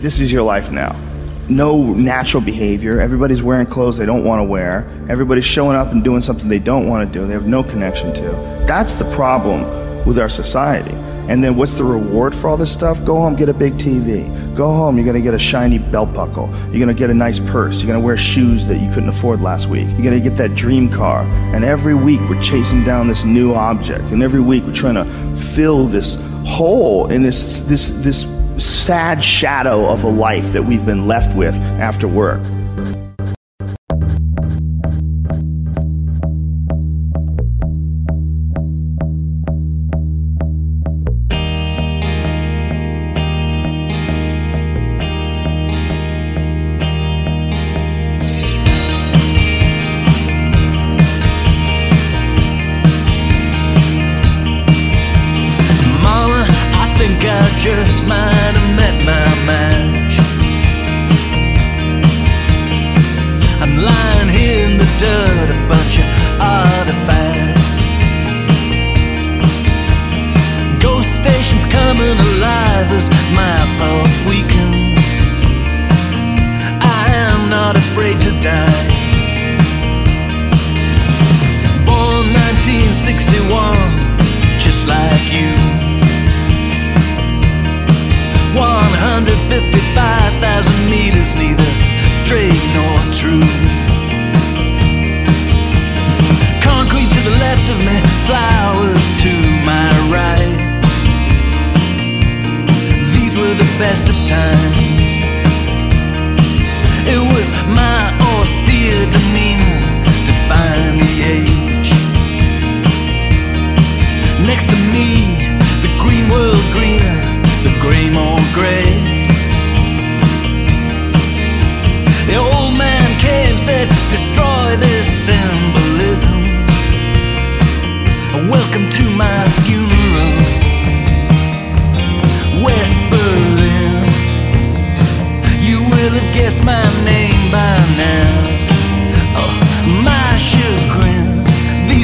This 0.00 0.18
is 0.18 0.32
your 0.32 0.42
life 0.42 0.72
now. 0.72 1.09
No 1.50 1.92
natural 1.94 2.42
behavior. 2.42 3.00
Everybody's 3.00 3.42
wearing 3.42 3.66
clothes 3.66 3.96
they 3.96 4.06
don't 4.06 4.24
want 4.24 4.38
to 4.38 4.44
wear. 4.44 4.88
Everybody's 5.08 5.44
showing 5.44 5.76
up 5.76 5.90
and 5.90 6.04
doing 6.04 6.20
something 6.20 6.48
they 6.48 6.60
don't 6.60 6.88
want 6.88 7.12
to 7.12 7.18
do, 7.18 7.26
they 7.26 7.32
have 7.32 7.48
no 7.48 7.64
connection 7.64 8.14
to. 8.14 8.64
That's 8.68 8.94
the 8.94 9.04
problem 9.16 10.06
with 10.06 10.18
our 10.18 10.28
society. 10.28 10.94
And 11.28 11.42
then 11.44 11.56
what's 11.56 11.74
the 11.74 11.84
reward 11.84 12.34
for 12.34 12.48
all 12.48 12.56
this 12.56 12.72
stuff? 12.72 13.04
Go 13.04 13.16
home, 13.16 13.36
get 13.36 13.48
a 13.48 13.54
big 13.54 13.74
TV. 13.74 14.26
Go 14.56 14.68
home, 14.68 14.96
you're 14.96 15.06
gonna 15.06 15.20
get 15.20 15.34
a 15.34 15.38
shiny 15.38 15.78
belt 15.78 16.12
buckle. 16.12 16.48
You're 16.70 16.80
gonna 16.80 16.94
get 16.94 17.10
a 17.10 17.14
nice 17.14 17.38
purse. 17.38 17.80
You're 17.80 17.88
gonna 17.88 18.04
wear 18.04 18.16
shoes 18.16 18.66
that 18.68 18.80
you 18.80 18.88
couldn't 18.88 19.08
afford 19.08 19.40
last 19.40 19.68
week. 19.68 19.88
You're 19.90 20.02
gonna 20.02 20.20
get 20.20 20.36
that 20.36 20.54
dream 20.54 20.88
car. 20.88 21.22
And 21.54 21.64
every 21.64 21.94
week 21.94 22.20
we're 22.28 22.40
chasing 22.40 22.84
down 22.84 23.08
this 23.08 23.24
new 23.24 23.54
object. 23.54 24.12
And 24.12 24.22
every 24.22 24.40
week 24.40 24.64
we're 24.64 24.72
trying 24.72 24.94
to 24.94 25.36
fill 25.36 25.86
this 25.86 26.16
hole 26.46 27.08
in 27.10 27.22
this 27.22 27.60
this 27.62 27.90
this 27.90 28.24
sad 28.60 29.22
shadow 29.22 29.88
of 29.88 30.04
a 30.04 30.08
life 30.08 30.52
that 30.52 30.62
we've 30.62 30.84
been 30.84 31.06
left 31.06 31.34
with 31.36 31.54
after 31.54 32.06
work. 32.06 32.42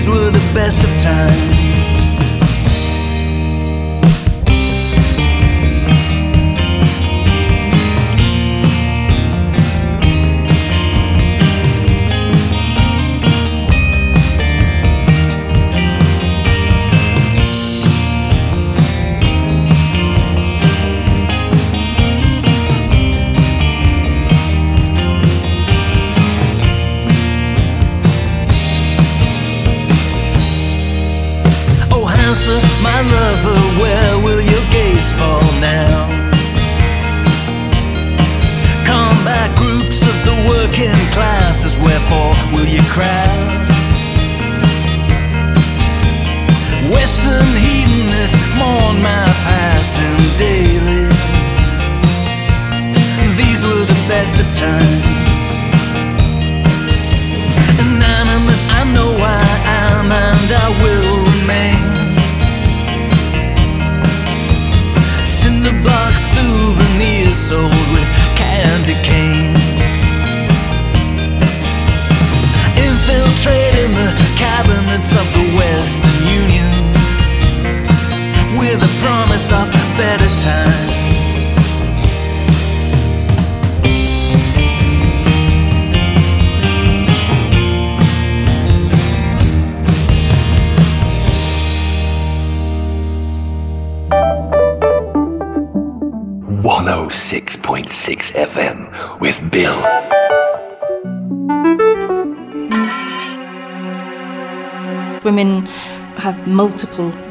Were 0.09 0.31
the 0.31 0.53
best 0.55 0.85
of 0.85 0.91
times. 0.99 1.76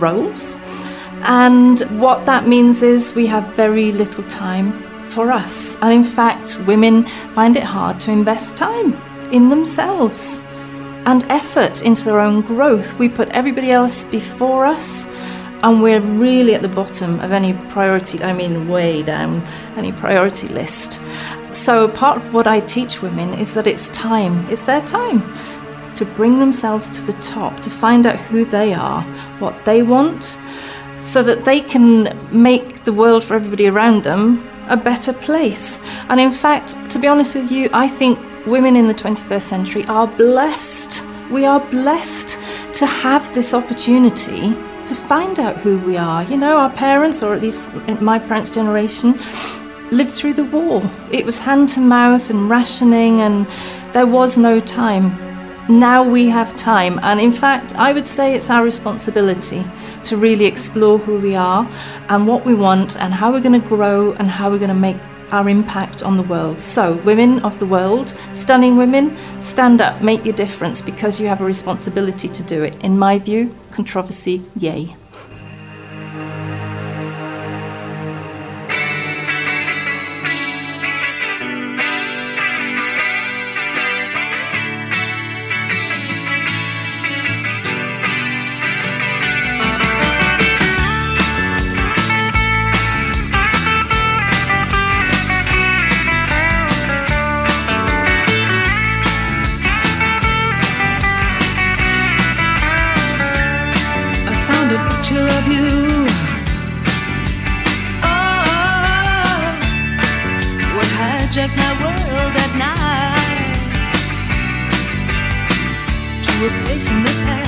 Roles, 0.06 0.60
and 1.28 1.80
what 2.00 2.26
that 2.26 2.48
means 2.48 2.84
is 2.84 3.16
we 3.16 3.26
have 3.28 3.56
very 3.56 3.92
little 3.92 4.24
time 4.26 4.72
for 5.10 5.32
us. 5.32 5.78
And 5.82 5.92
in 5.94 6.04
fact, 6.04 6.62
women 6.68 7.04
find 7.34 7.56
it 7.56 7.64
hard 7.64 8.00
to 8.02 8.12
invest 8.12 8.58
time 8.58 8.94
in 9.32 9.48
themselves 9.48 10.44
and 11.06 11.24
effort 11.30 11.82
into 11.82 12.04
their 12.04 12.20
own 12.20 12.42
growth. 12.42 12.98
We 13.00 13.10
put 13.10 13.30
everybody 13.30 13.72
else 13.72 14.04
before 14.04 14.66
us, 14.66 15.08
and 15.64 15.82
we're 15.82 16.02
really 16.02 16.54
at 16.54 16.62
the 16.62 16.76
bottom 16.82 17.20
of 17.20 17.32
any 17.32 17.54
priority, 17.70 18.22
I 18.24 18.34
mean, 18.34 18.68
way 18.68 19.02
down 19.02 19.42
any 19.78 19.92
priority 19.92 20.48
list. 20.48 21.02
So, 21.52 21.88
part 21.88 22.18
of 22.18 22.34
what 22.34 22.48
I 22.48 22.60
teach 22.60 23.02
women 23.02 23.34
is 23.34 23.54
that 23.54 23.66
it's 23.66 23.90
time, 23.90 24.46
it's 24.50 24.64
their 24.64 24.82
time 24.82 25.22
to 25.96 26.06
bring 26.06 26.40
themselves 26.40 26.90
to 26.90 27.02
the 27.02 27.14
top, 27.14 27.60
to 27.62 27.70
find 27.70 28.06
out 28.06 28.18
who 28.18 28.46
they 28.46 28.74
are, 28.74 29.02
what 29.40 29.66
they 29.66 29.84
want, 29.84 30.38
so 31.02 31.22
that 31.24 31.46
they 31.46 31.62
can 31.62 32.10
make 32.32 32.84
the 32.84 32.94
world 32.94 33.24
for 33.24 33.36
everybody 33.36 33.68
around 33.68 34.04
them 34.04 34.48
a 34.70 34.78
better 34.78 35.14
place. 35.14 35.82
And 36.10 36.20
in 36.20 36.32
fact, 36.32 36.76
to 36.92 37.00
be 37.00 37.08
honest 37.08 37.36
with 37.36 37.52
you, 37.52 37.70
I 37.74 37.88
think 37.88 38.18
women 38.46 38.76
in 38.76 38.88
the 38.88 38.94
21st 38.94 39.42
century 39.42 39.86
are 39.86 40.08
blessed. 40.08 41.06
We 41.32 41.46
are 41.46 41.60
blessed 41.60 42.40
to 42.76 42.86
have 42.86 43.34
this 43.34 43.54
opportunity 43.54 44.54
to 44.88 44.96
find 44.96 45.40
out 45.40 45.58
who 45.58 45.80
we 45.80 45.98
are. 45.98 46.24
You 46.24 46.38
know, 46.38 46.58
our 46.58 46.70
parents, 46.70 47.24
or 47.24 47.34
at 47.34 47.42
least 47.42 47.74
my 48.02 48.20
parents' 48.20 48.52
generation, 48.52 49.16
lived 49.92 50.12
through 50.12 50.34
the 50.34 50.46
war. 50.46 50.82
It 51.12 51.26
was 51.26 51.40
hand 51.40 51.70
to 51.70 51.80
mouth 51.80 52.30
and 52.30 52.50
rationing, 52.50 53.22
and 53.22 53.48
there 53.94 54.08
was 54.08 54.38
no 54.38 54.60
time. 54.60 55.12
Now 55.68 56.08
we 56.08 56.30
have 56.30 56.56
time, 56.56 57.00
and 57.02 57.20
in 57.20 57.32
fact, 57.32 57.74
I 57.76 57.92
would 57.92 58.06
say 58.06 58.36
it's 58.36 58.52
our 58.52 58.64
responsibility 58.64 59.64
to 60.04 60.16
really 60.16 60.46
explore 60.46 61.00
who 61.00 61.20
we 61.20 61.36
are 61.36 61.68
and 62.08 62.28
what 62.28 62.46
we 62.46 62.54
want, 62.54 62.96
and 62.98 63.12
how 63.12 63.32
we're 63.32 63.42
going 63.42 63.60
to 63.60 63.68
grow, 63.68 64.14
and 64.14 64.28
how 64.28 64.52
we're 64.52 64.60
going 64.60 64.70
to 64.70 64.76
make 64.76 64.98
our 65.32 65.50
impact 65.50 66.04
on 66.04 66.18
the 66.18 66.24
world. 66.24 66.62
So, 66.62 66.98
women 66.98 67.40
of 67.44 67.58
the 67.58 67.66
world, 67.66 68.10
stunning 68.30 68.78
women, 68.78 69.18
stand 69.42 69.82
up, 69.82 70.04
make 70.04 70.24
your 70.24 70.36
difference 70.36 70.84
because 70.84 71.20
you 71.20 71.28
have 71.28 71.42
a 71.42 71.46
responsibility 71.46 72.28
to 72.28 72.44
do 72.44 72.62
it. 72.62 72.76
In 72.84 73.00
my 73.00 73.18
view, 73.18 73.56
controversy, 73.72 74.44
yay. 74.56 74.96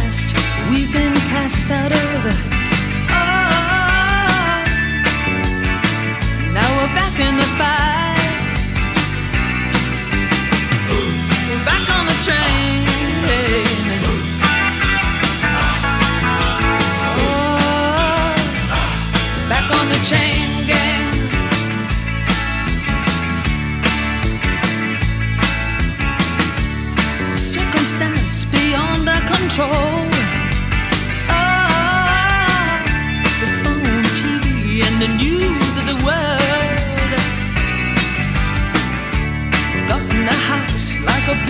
Past 0.08 0.38
we've 0.70 0.92
been 0.94 1.14
cast 1.14 1.70
out 1.70 1.92
of. 1.92 2.57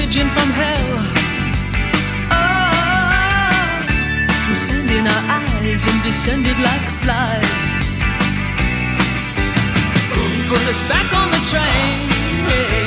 Like 0.10 0.30
from 0.30 0.50
hell. 0.50 0.98
Ah, 2.32 3.84
through 4.46 4.56
sand 4.56 4.90
in 4.90 5.06
our 5.06 5.24
eyes 5.40 5.86
and 5.86 6.02
descended 6.04 6.58
like 6.60 6.88
flies. 7.04 7.76
Put 10.48 10.64
us 10.70 10.82
back 10.88 11.14
on 11.14 11.32
the 11.32 11.42
train. 11.52 12.87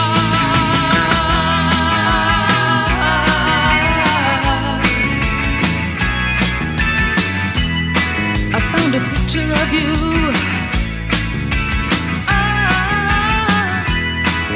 Of 9.61 9.73
you. 9.73 9.93
Ah, 12.27 13.83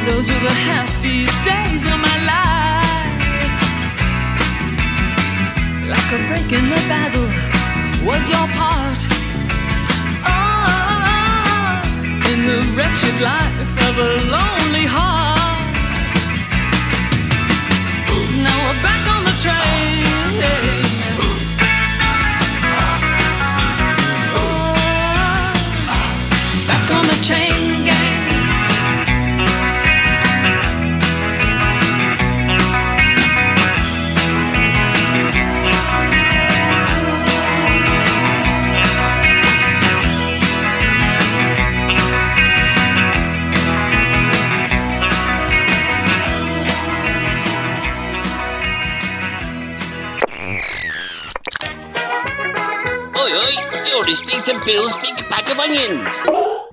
those 0.07 0.29
were 0.31 0.43
the 0.49 0.57
happiest 0.69 1.43
days 1.43 1.83
of 1.85 1.97
my 2.07 2.17
life. 2.33 3.59
Like 5.93 6.09
a 6.17 6.19
break 6.29 6.49
in 6.57 6.65
the 6.73 6.81
battle 6.89 7.29
was 8.07 8.23
your 8.33 8.47
part. 8.59 9.01
Ah, 10.25 11.81
in 12.31 12.39
the 12.49 12.59
wretched 12.75 13.17
life 13.21 13.73
of 13.87 13.93
a 14.09 14.11
lonely 14.35 14.87
heart. 14.97 15.73
Now 18.45 18.57
we're 18.65 18.81
back 18.87 19.03
on 19.15 19.21
the 19.29 19.35
train. 19.43 20.05
Oh, 20.41 20.74
to 54.45 54.61
Bill's 54.63 55.01
Big 55.01 55.49
of 55.49 55.57
Onions. 55.57 56.65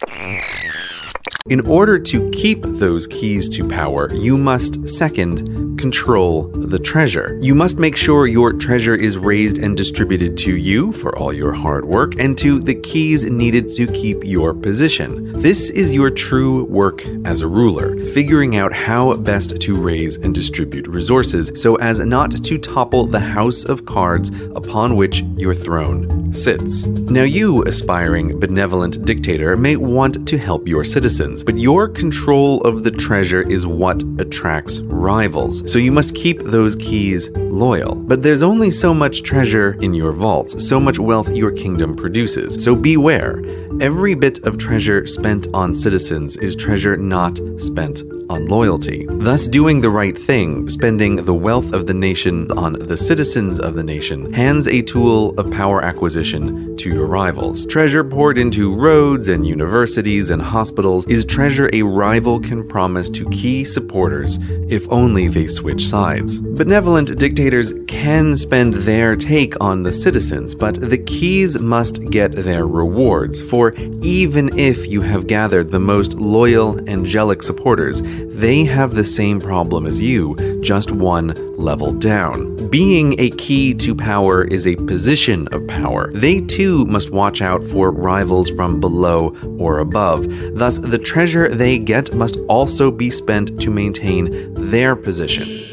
In 1.47 1.66
order 1.66 1.99
to 1.99 2.31
keep 2.31 2.62
those 2.64 3.07
keys 3.07 3.49
to 3.49 3.66
power, 3.66 4.14
you 4.14 4.37
must 4.37 4.87
second 4.87 5.79
control 5.79 6.49
the 6.49 6.79
treasure. 6.79 7.39
You 7.41 7.55
must 7.55 7.79
make 7.79 7.97
sure 7.97 8.27
your 8.27 8.53
treasure 8.53 8.95
is 8.95 9.16
raised 9.16 9.57
and 9.57 9.75
distributed 9.75 10.37
to 10.39 10.55
you 10.55 10.93
for 10.93 11.18
all 11.18 11.33
your 11.33 11.53
hard 11.53 11.87
work 11.87 12.20
and 12.20 12.37
to 12.39 12.61
the 12.61 12.75
keys 12.75 13.25
needed 13.25 13.70
to 13.70 13.87
keep 13.87 14.23
your 14.23 14.53
position. 14.53 15.33
This 15.33 15.70
is 15.70 15.95
your 15.95 16.11
true 16.11 16.64
work 16.64 17.07
as 17.25 17.41
a 17.41 17.49
ruler, 17.49 18.05
figuring 18.05 18.57
out 18.57 18.75
how 18.75 19.14
best 19.14 19.61
to 19.62 19.75
raise 19.75 20.18
and 20.18 20.35
distribute 20.35 20.87
resources 20.89 21.51
so 21.55 21.77
as 21.77 22.01
not 22.01 22.31
to 22.45 22.59
topple 22.59 23.07
the 23.07 23.18
house 23.18 23.64
of 23.64 23.87
cards 23.87 24.31
upon 24.55 24.95
which 24.97 25.23
your 25.37 25.55
throne 25.55 26.22
sits. 26.33 26.87
Now, 26.87 27.22
you, 27.22 27.62
aspiring 27.64 28.39
benevolent 28.39 29.05
dictator, 29.05 29.57
may 29.57 29.76
want 29.76 30.26
to 30.28 30.39
help 30.39 30.66
your 30.66 30.85
citizens, 30.85 31.45
but 31.45 31.59
your 31.59 31.89
control 31.89 32.61
of 32.62 32.83
the 32.85 32.91
treasure 32.91 33.43
is 33.43 33.66
what 33.66 34.03
attracts 34.18 34.80
rivals, 34.80 35.70
so 35.70 35.78
you 35.78 35.93
must 35.93 36.14
keep 36.14 36.43
those 36.43 36.76
keys 36.76 37.30
loyal. 37.30 37.95
But 37.95 38.22
there's 38.22 38.43
only 38.43 38.70
so 38.70 38.95
much 38.95 39.22
treasure 39.22 39.78
in 39.83 39.95
your 39.95 40.12
vaults, 40.12 40.66
so 40.66 40.80
much 40.80 40.99
wealth 40.99 41.28
your 41.30 41.53
kingdom 41.53 41.95
produces, 41.95 42.62
so 42.62 42.74
beware. 42.74 43.43
Every 43.80 44.14
bit 44.14 44.43
of 44.45 44.59
treasure 44.59 45.07
spent 45.07 45.49
on 45.53 45.74
citizens 45.74 46.37
is 46.37 46.57
treasure 46.57 46.97
not 46.97 47.39
spent 47.59 48.03
on 48.33 48.47
loyalty. 48.47 49.07
Thus, 49.09 49.47
doing 49.47 49.80
the 49.80 49.91
right 49.91 50.18
thing, 50.18 50.68
spending 50.70 51.16
the 51.16 51.35
wealth 51.35 51.72
of 51.72 51.87
the 51.87 51.95
nation 51.95 52.51
on 52.53 52.72
the 52.72 52.97
citizens 52.97 53.61
of 53.61 53.74
the 53.74 53.85
nation, 53.85 54.33
hands 54.33 54.66
a 54.66 54.80
tool 54.83 55.39
of 55.39 55.51
power 55.51 55.83
acquisition 55.83 56.76
to 56.78 56.89
your 56.89 57.07
rivals. 57.07 57.66
Treasure 57.66 58.03
poured 58.03 58.39
into 58.39 58.74
roads 58.74 59.28
and 59.28 59.47
universities 59.47 60.30
and 60.30 60.41
hospitals 60.41 61.07
is 61.07 61.24
treasure 61.24 61.68
a 61.72 61.83
rival 61.83 62.41
can 62.41 62.66
promise 62.66 63.11
to 63.11 63.28
key 63.28 63.64
supporters 63.64 64.39
if 64.68 64.91
only 64.91 65.28
they 65.28 65.47
switch 65.47 65.87
sides. 65.87 66.41
Benevolent 66.41 67.16
dictators 67.18 67.74
can 67.87 68.37
spend 68.37 68.74
their 68.74 69.14
take 69.14 69.55
on 69.61 69.83
the 69.83 69.93
citizens, 69.93 70.55
but 70.55 70.74
the 70.91 70.99
keys 70.99 71.61
must 71.61 72.05
get 72.07 72.33
their 72.33 72.66
rewards, 72.66 73.43
for 73.43 73.74
even 74.03 74.59
if 74.59 74.87
you 74.87 75.03
have 75.03 75.26
gathered 75.26 75.70
the 75.70 75.78
most 75.78 76.14
loyal, 76.14 76.78
angelic 76.89 77.43
supporters, 77.43 78.01
they 78.29 78.64
have 78.64 78.95
the 78.95 79.05
same 79.05 79.41
problem 79.41 79.87
as 79.87 80.01
you, 80.01 80.37
just 80.61 80.91
one 80.91 81.35
level 81.57 81.93
down. 81.93 82.57
Being 82.68 83.18
a 83.18 83.31
key 83.31 83.75
to 83.75 83.95
power 83.95 84.45
is 84.45 84.66
a 84.66 84.77
position 84.77 85.49
of 85.49 85.66
power. 85.66 86.11
They 86.12 86.41
too 86.41 86.85
must 86.87 87.11
watch 87.11 87.43
out 87.43 87.62
for 87.64 87.91
rivals 87.91 88.49
from 88.51 88.81
below 88.81 89.35
or 89.59 89.79
above. 89.79 90.27
Thus, 90.57 90.79
the 90.79 90.99
treasure 90.99 91.49
they 91.49 91.79
get 91.79 92.14
must 92.14 92.39
also 92.49 92.91
be 92.91 93.11
spent 93.11 93.61
to 93.61 93.70
maintain 93.70 94.55
their 94.55 94.97
position. 94.97 95.72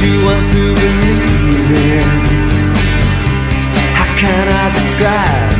You 0.00 0.24
want 0.24 0.44
to 0.46 0.62
believe 0.74 1.70
in. 1.70 2.08
How 3.98 4.08
can 4.16 4.46
I 4.46 4.66
describe 4.70 5.50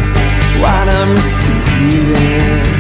what 0.63 0.87
I'm 0.87 1.11
receiving? 1.19 2.79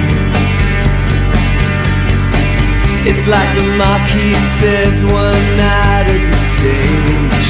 It's 3.10 3.26
like 3.26 3.50
the 3.56 3.66
marquis 3.76 4.38
says 4.60 5.02
one 5.02 5.46
night 5.56 6.06
at 6.14 6.22
the 6.30 6.40
stage. 6.54 7.48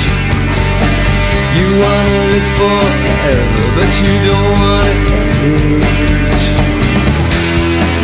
You 1.58 1.68
wanna 1.82 2.18
live 2.32 2.50
forever, 2.56 3.64
but 3.76 3.90
you 4.00 4.12
don't 4.28 4.52
wanna 4.62 4.94
age. 5.44 6.46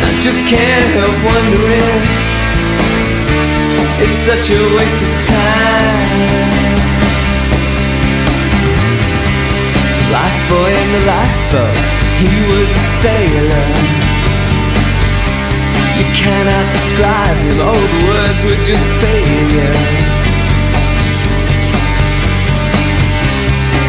I 0.05 0.11
just 0.21 0.41
can't 0.51 0.87
help 0.97 1.17
wondering. 1.25 2.34
It's 3.97 4.17
such 4.27 4.51
a 4.51 4.59
waste 4.75 5.01
of 5.07 5.13
time. 5.23 6.45
Life 10.11 10.39
boy 10.49 10.69
in 10.69 10.87
the 10.95 11.03
lifeboat, 11.07 11.77
he 12.19 12.31
was 12.51 12.69
a 12.71 12.83
sailor. 13.01 13.69
You 15.95 16.05
cannot 16.11 16.71
describe 16.71 17.37
him, 17.47 17.61
all 17.61 17.73
the 17.73 18.01
words 18.11 18.43
were 18.43 18.61
just 18.63 18.85
failure. 18.99 19.75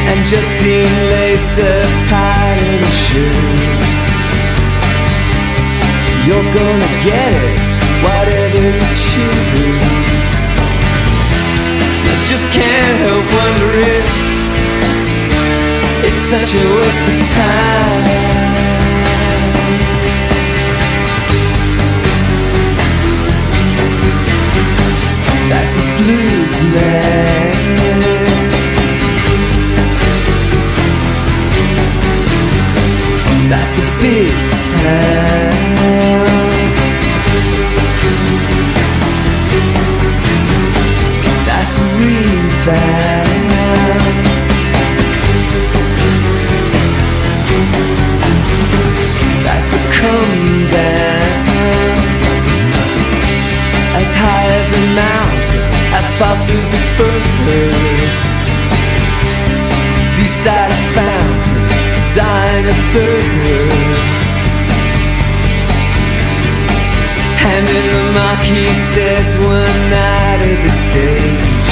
And 0.07 0.25
Justine 0.25 0.99
laced 1.11 1.59
up 1.59 1.91
tight 2.07 2.63
in 2.63 2.79
her 2.79 2.97
shoes. 3.07 3.95
You're 6.27 6.51
gonna 6.55 6.93
get 7.03 7.33
it, 7.33 7.76
whatever 8.05 8.61
you 8.67 8.91
choose. 8.95 10.39
I 12.11 12.15
just 12.25 12.47
can't 12.57 12.97
help 13.05 13.27
wondering. 13.41 14.07
It's 16.07 16.23
such 16.33 16.55
a 16.55 16.65
waste 16.77 17.09
of 17.13 17.21
time. 17.35 18.37
That's 25.49 25.75
the 25.77 25.85
blues 25.99 26.57
man. 26.75 27.67
That's 33.49 33.73
the 33.75 33.85
big 34.01 34.35
town. 34.51 36.36
As 42.69 42.75
high 54.17 54.49
as 54.61 54.73
a 54.73 54.83
mountain, 54.95 55.63
as 55.95 56.11
fast 56.19 56.51
as 56.51 56.75
a 56.75 56.83
first. 56.99 58.51
Beside 60.17 60.71
a 60.73 60.81
fountain, 60.97 61.63
dying 62.13 62.67
of 62.67 62.79
thirst. 62.93 64.59
And 67.47 67.63
then 67.69 67.87
the 67.95 68.05
marquis 68.13 68.75
says 68.75 69.39
one 69.39 69.81
night 69.89 70.41
at 70.43 70.59
the 70.65 70.71
stage. 70.71 71.66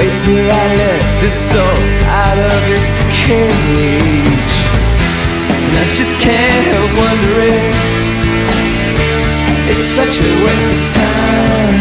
Wait 0.00 0.16
till 0.16 0.50
I 0.50 0.66
let 0.80 1.20
this 1.20 1.36
soul 1.50 1.82
out 2.08 2.38
of 2.38 2.62
its 2.72 2.94
cage. 3.20 4.54
And 5.64 5.72
I 5.76 5.84
just 5.92 6.16
can't 6.24 6.64
help 6.72 6.90
wondering. 7.04 7.60
It's 9.68 9.86
such 9.98 10.14
a 10.24 10.30
waste 10.46 10.72
of 10.72 10.80
time. 10.96 11.80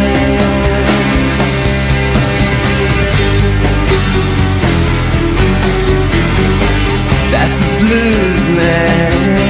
That's 7.32 7.56
the 7.62 7.70
blues 7.80 8.44
man. 8.58 9.49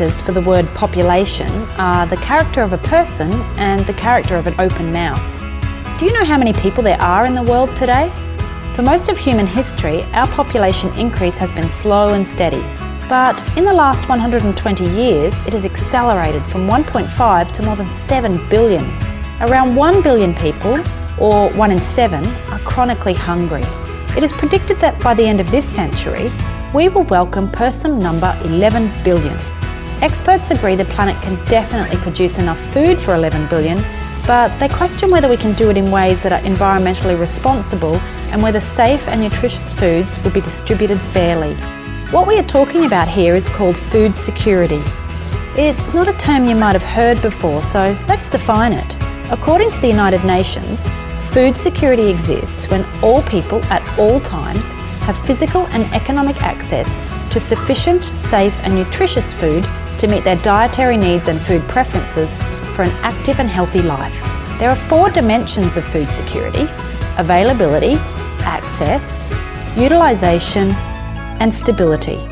Characters 0.00 0.22
for 0.22 0.32
the 0.32 0.40
word 0.40 0.66
population 0.68 1.52
are 1.76 2.06
the 2.06 2.16
character 2.16 2.62
of 2.62 2.72
a 2.72 2.78
person 2.78 3.30
and 3.58 3.80
the 3.80 3.92
character 3.92 4.34
of 4.34 4.46
an 4.46 4.58
open 4.58 4.90
mouth. 4.90 5.20
Do 5.98 6.06
you 6.06 6.12
know 6.14 6.24
how 6.24 6.38
many 6.38 6.54
people 6.54 6.82
there 6.82 6.98
are 7.02 7.26
in 7.26 7.34
the 7.34 7.42
world 7.42 7.76
today? 7.76 8.10
For 8.74 8.80
most 8.80 9.10
of 9.10 9.18
human 9.18 9.46
history, 9.46 10.02
our 10.14 10.26
population 10.28 10.88
increase 10.98 11.36
has 11.36 11.52
been 11.52 11.68
slow 11.68 12.14
and 12.14 12.26
steady. 12.26 12.62
But 13.10 13.36
in 13.58 13.66
the 13.66 13.74
last 13.74 14.08
120 14.08 14.88
years, 14.88 15.38
it 15.40 15.52
has 15.52 15.66
accelerated 15.66 16.42
from 16.46 16.66
1.5 16.66 17.52
to 17.52 17.62
more 17.62 17.76
than 17.76 17.90
7 17.90 18.48
billion. 18.48 18.86
Around 19.42 19.76
1 19.76 20.00
billion 20.00 20.34
people, 20.36 20.82
or 21.20 21.50
1 21.50 21.70
in 21.70 21.78
7, 21.78 22.26
are 22.26 22.60
chronically 22.60 23.12
hungry. 23.12 23.64
It 24.16 24.22
is 24.22 24.32
predicted 24.32 24.78
that 24.78 24.98
by 25.00 25.12
the 25.12 25.26
end 25.26 25.40
of 25.40 25.50
this 25.50 25.68
century, 25.68 26.32
we 26.72 26.88
will 26.88 27.04
welcome 27.04 27.50
person 27.50 27.98
number 27.98 28.34
11 28.44 28.90
billion. 29.04 29.38
Experts 30.02 30.50
agree 30.50 30.76
the 30.76 30.84
planet 30.86 31.20
can 31.20 31.34
definitely 31.44 31.98
produce 31.98 32.38
enough 32.38 32.58
food 32.72 32.98
for 32.98 33.14
11 33.14 33.48
billion, 33.48 33.76
but 34.26 34.48
they 34.58 34.66
question 34.66 35.10
whether 35.10 35.28
we 35.28 35.36
can 35.36 35.52
do 35.52 35.68
it 35.68 35.76
in 35.76 35.90
ways 35.90 36.22
that 36.22 36.32
are 36.32 36.40
environmentally 36.40 37.20
responsible 37.20 37.96
and 38.32 38.42
whether 38.42 38.60
safe 38.60 39.06
and 39.08 39.20
nutritious 39.20 39.74
foods 39.74 40.18
will 40.24 40.30
be 40.30 40.40
distributed 40.40 40.98
fairly. 41.12 41.54
What 42.12 42.26
we 42.26 42.38
are 42.38 42.44
talking 42.44 42.86
about 42.86 43.08
here 43.08 43.34
is 43.34 43.50
called 43.50 43.76
food 43.76 44.14
security. 44.14 44.82
It's 45.54 45.92
not 45.92 46.08
a 46.08 46.16
term 46.16 46.46
you 46.48 46.54
might 46.56 46.74
have 46.74 46.82
heard 46.82 47.20
before, 47.20 47.60
so 47.60 47.94
let's 48.08 48.30
define 48.30 48.72
it. 48.72 48.96
According 49.30 49.70
to 49.70 49.80
the 49.82 49.88
United 49.88 50.24
Nations, 50.24 50.88
food 51.30 51.58
security 51.58 52.08
exists 52.08 52.70
when 52.70 52.86
all 53.02 53.20
people 53.24 53.62
at 53.64 53.86
all 53.98 54.18
times 54.20 54.70
have 55.02 55.26
physical 55.26 55.66
and 55.66 55.84
economic 55.92 56.42
access 56.42 56.88
to 57.32 57.38
sufficient, 57.38 58.04
safe, 58.04 58.54
and 58.62 58.74
nutritious 58.74 59.34
food 59.34 59.62
to 60.00 60.06
meet 60.06 60.24
their 60.24 60.36
dietary 60.36 60.96
needs 60.96 61.28
and 61.28 61.38
food 61.40 61.62
preferences 61.68 62.36
for 62.74 62.82
an 62.82 62.90
active 63.02 63.38
and 63.38 63.50
healthy 63.50 63.82
life. 63.82 64.14
There 64.58 64.70
are 64.70 64.76
four 64.88 65.10
dimensions 65.10 65.76
of 65.76 65.84
food 65.84 66.10
security 66.10 66.66
availability, 67.18 67.94
access, 68.44 69.22
utilisation, 69.76 70.70
and 71.40 71.54
stability. 71.54 72.29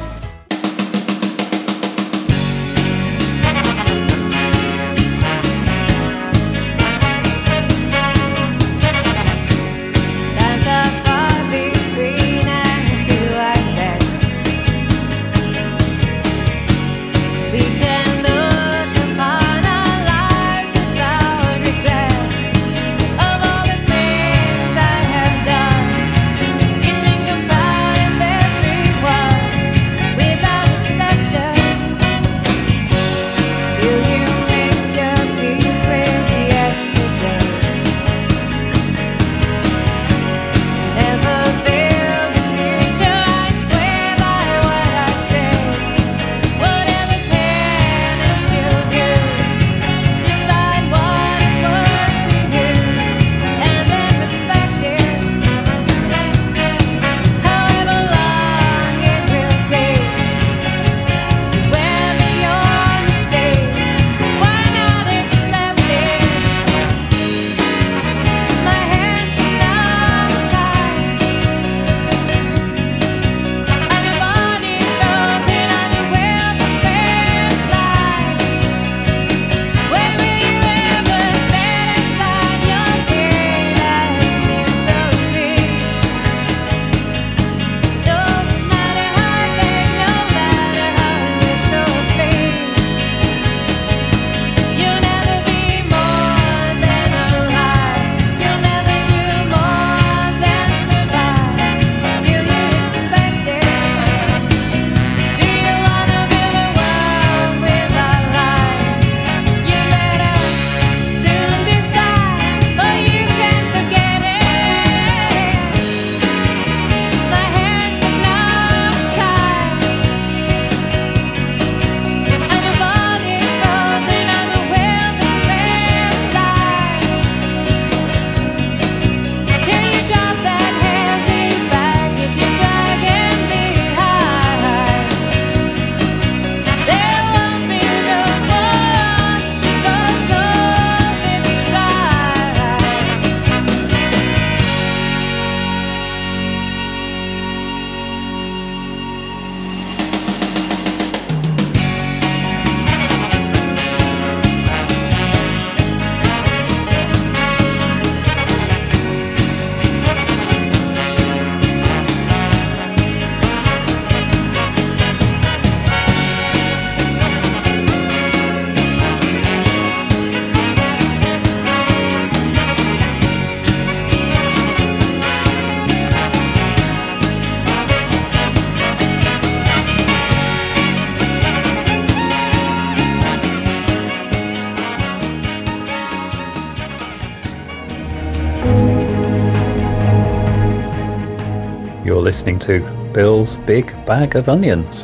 Listening 192.39 192.61
to 192.61 192.79
Bill's 193.13 193.57
Big 193.57 193.89
Bag 194.07 194.37
of 194.37 194.49
Onions. 194.49 195.03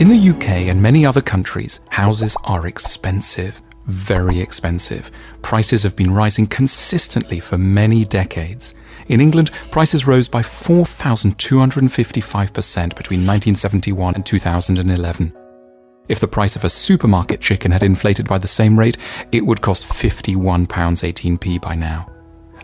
In 0.00 0.08
the 0.08 0.30
UK 0.30 0.48
and 0.70 0.80
many 0.80 1.04
other 1.04 1.20
countries, 1.20 1.80
houses 1.90 2.38
are 2.44 2.66
expensive, 2.66 3.60
very 3.84 4.40
expensive. 4.40 5.10
Prices 5.42 5.82
have 5.82 5.94
been 5.94 6.10
rising 6.10 6.46
consistently 6.46 7.38
for 7.38 7.58
many 7.58 8.06
decades. 8.06 8.74
In 9.08 9.20
England, 9.20 9.50
prices 9.70 10.06
rose 10.06 10.26
by 10.26 10.40
4,255% 10.40 12.96
between 12.96 13.26
1971 13.26 14.14
and 14.14 14.24
2011. 14.24 15.43
If 16.06 16.20
the 16.20 16.28
price 16.28 16.54
of 16.54 16.64
a 16.64 16.68
supermarket 16.68 17.40
chicken 17.40 17.72
had 17.72 17.82
inflated 17.82 18.28
by 18.28 18.36
the 18.36 18.46
same 18.46 18.78
rate, 18.78 18.98
it 19.32 19.46
would 19.46 19.62
cost 19.62 19.86
£51.18p 19.86 21.62
by 21.62 21.74
now. 21.74 22.06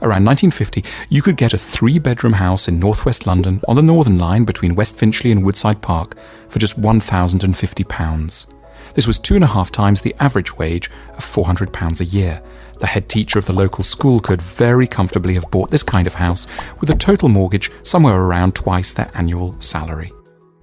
Around 0.03 0.25
1950, 0.25 0.85
you 1.09 1.23
could 1.23 1.37
get 1.37 1.55
a 1.55 1.59
three 1.59 1.99
bedroom 1.99 2.35
house 2.35 2.69
in 2.69 2.79
northwest 2.79 3.27
London 3.27 3.63
on 3.67 3.77
the 3.77 3.83
Northern 3.83 4.19
Line 4.19 4.45
between 4.45 4.75
West 4.75 4.99
Finchley 4.99 5.33
and 5.33 5.43
Woodside 5.43 5.81
Park 5.81 6.17
for 6.49 6.59
just 6.59 6.81
£1,050. 6.81 8.55
This 8.95 9.07
was 9.07 9.19
two 9.19 9.37
and 9.37 9.45
a 9.45 9.49
half 9.49 9.71
times 9.71 10.03
the 10.03 10.17
average 10.21 10.57
wage 10.59 10.91
of 11.11 11.25
£400 11.25 12.01
a 12.01 12.05
year. 12.05 12.43
The 12.79 12.87
head 12.87 13.09
teacher 13.09 13.39
of 13.39 13.47
the 13.47 13.53
local 13.53 13.85
school 13.85 14.21
could 14.21 14.43
very 14.43 14.87
comfortably 14.87 15.35
have 15.35 15.51
bought 15.51 15.71
this 15.71 15.83
kind 15.83 16.07
of 16.07 16.15
house 16.15 16.47
with 16.81 16.91
a 16.91 16.95
total 16.95 17.29
mortgage 17.29 17.71
somewhere 17.83 18.21
around 18.21 18.55
twice 18.55 18.93
their 18.93 19.11
annual 19.15 19.59
salary. 19.61 20.13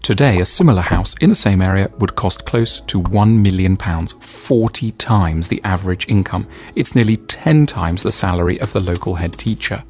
Today, 0.07 0.39
a 0.39 0.45
similar 0.45 0.83
house 0.83 1.15
in 1.17 1.27
the 1.27 1.35
same 1.35 1.61
area 1.61 1.91
would 1.99 2.15
cost 2.15 2.45
close 2.45 2.79
to 2.79 3.01
£1 3.01 3.41
million, 3.41 3.75
40 3.75 4.91
times 4.93 5.49
the 5.49 5.61
average 5.65 6.07
income. 6.07 6.47
It's 6.75 6.95
nearly 6.95 7.17
10 7.17 7.65
times 7.65 8.03
the 8.03 8.11
salary 8.13 8.57
of 8.61 8.71
the 8.71 8.79
local 8.79 9.15
head 9.15 9.33
teacher. 9.33 9.83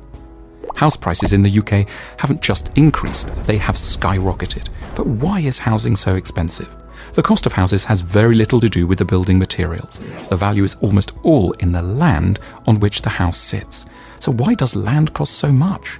House 0.75 0.97
prices 0.97 1.33
in 1.33 1.43
the 1.43 1.59
UK 1.59 1.87
haven't 2.17 2.41
just 2.41 2.71
increased, 2.75 3.31
they 3.45 3.57
have 3.57 3.75
skyrocketed. 3.75 4.69
But 4.95 5.05
why 5.05 5.41
is 5.41 5.59
housing 5.59 5.95
so 5.95 6.15
expensive? 6.15 6.75
The 7.13 7.21
cost 7.21 7.45
of 7.45 7.53
houses 7.53 7.85
has 7.85 8.01
very 8.01 8.33
little 8.33 8.59
to 8.61 8.69
do 8.69 8.87
with 8.87 8.97
the 8.97 9.05
building 9.05 9.37
materials. 9.37 9.99
The 10.29 10.35
value 10.35 10.63
is 10.63 10.77
almost 10.81 11.11
all 11.21 11.51
in 11.51 11.73
the 11.73 11.83
land 11.83 12.39
on 12.65 12.79
which 12.79 13.03
the 13.03 13.09
house 13.11 13.37
sits. 13.37 13.85
So, 14.17 14.31
why 14.31 14.55
does 14.55 14.75
land 14.75 15.13
cost 15.13 15.35
so 15.35 15.51
much? 15.51 15.99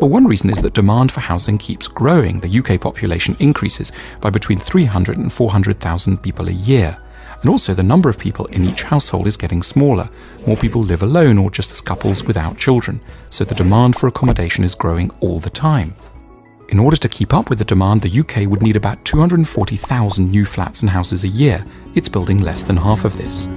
Well, 0.00 0.08
one 0.08 0.26
reason 0.26 0.48
is 0.48 0.62
that 0.62 0.72
demand 0.72 1.12
for 1.12 1.20
housing 1.20 1.58
keeps 1.58 1.86
growing. 1.86 2.40
The 2.40 2.58
UK 2.58 2.80
population 2.80 3.36
increases 3.38 3.92
by 4.22 4.30
between 4.30 4.58
300 4.58 5.18
and 5.18 5.30
400,000 5.30 6.22
people 6.22 6.48
a 6.48 6.52
year. 6.52 6.96
And 7.42 7.50
also, 7.50 7.74
the 7.74 7.82
number 7.82 8.08
of 8.08 8.18
people 8.18 8.46
in 8.46 8.64
each 8.64 8.82
household 8.82 9.26
is 9.26 9.36
getting 9.36 9.62
smaller. 9.62 10.08
More 10.46 10.56
people 10.56 10.80
live 10.80 11.02
alone 11.02 11.36
or 11.36 11.50
just 11.50 11.70
as 11.72 11.82
couples 11.82 12.24
without 12.24 12.56
children. 12.56 12.98
So, 13.28 13.44
the 13.44 13.54
demand 13.54 13.94
for 13.94 14.06
accommodation 14.06 14.64
is 14.64 14.74
growing 14.74 15.10
all 15.20 15.38
the 15.38 15.50
time. 15.50 15.94
In 16.70 16.78
order 16.78 16.96
to 16.96 17.08
keep 17.08 17.34
up 17.34 17.50
with 17.50 17.58
the 17.58 17.64
demand, 17.66 18.00
the 18.00 18.20
UK 18.20 18.48
would 18.48 18.62
need 18.62 18.76
about 18.76 19.04
240,000 19.04 20.30
new 20.30 20.46
flats 20.46 20.80
and 20.80 20.88
houses 20.88 21.24
a 21.24 21.28
year. 21.28 21.62
It's 21.94 22.08
building 22.08 22.40
less 22.40 22.62
than 22.62 22.78
half 22.78 23.04
of 23.04 23.18
this. 23.18 23.48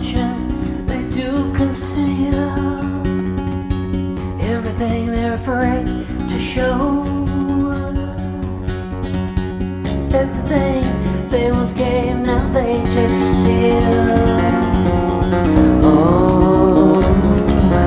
Fortune, 0.00 0.86
they 0.86 1.02
do 1.10 1.52
conceal 1.54 2.48
everything 4.40 5.06
they're 5.06 5.34
afraid 5.34 5.86
to 6.28 6.40
show. 6.40 7.04
Everything 10.12 11.28
they 11.28 11.52
once 11.52 11.72
gave, 11.72 12.16
now 12.16 12.48
they 12.52 12.82
just 12.94 13.14
steal. 13.14 14.08
Oh, 15.84 17.02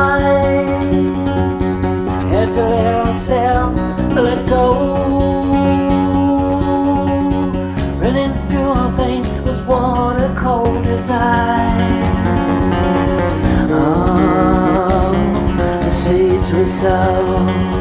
had 2.33 2.49
to 2.53 2.63
let 2.65 3.07
ourselves 3.07 3.83
let 4.15 4.47
go. 4.47 5.01
Cold 10.43 10.84
as 10.88 11.09
ice. 11.09 12.03
Oh, 13.70 15.12
the 15.82 15.90
seeds 15.90 16.51
we 16.53 16.66
sow. 16.66 17.72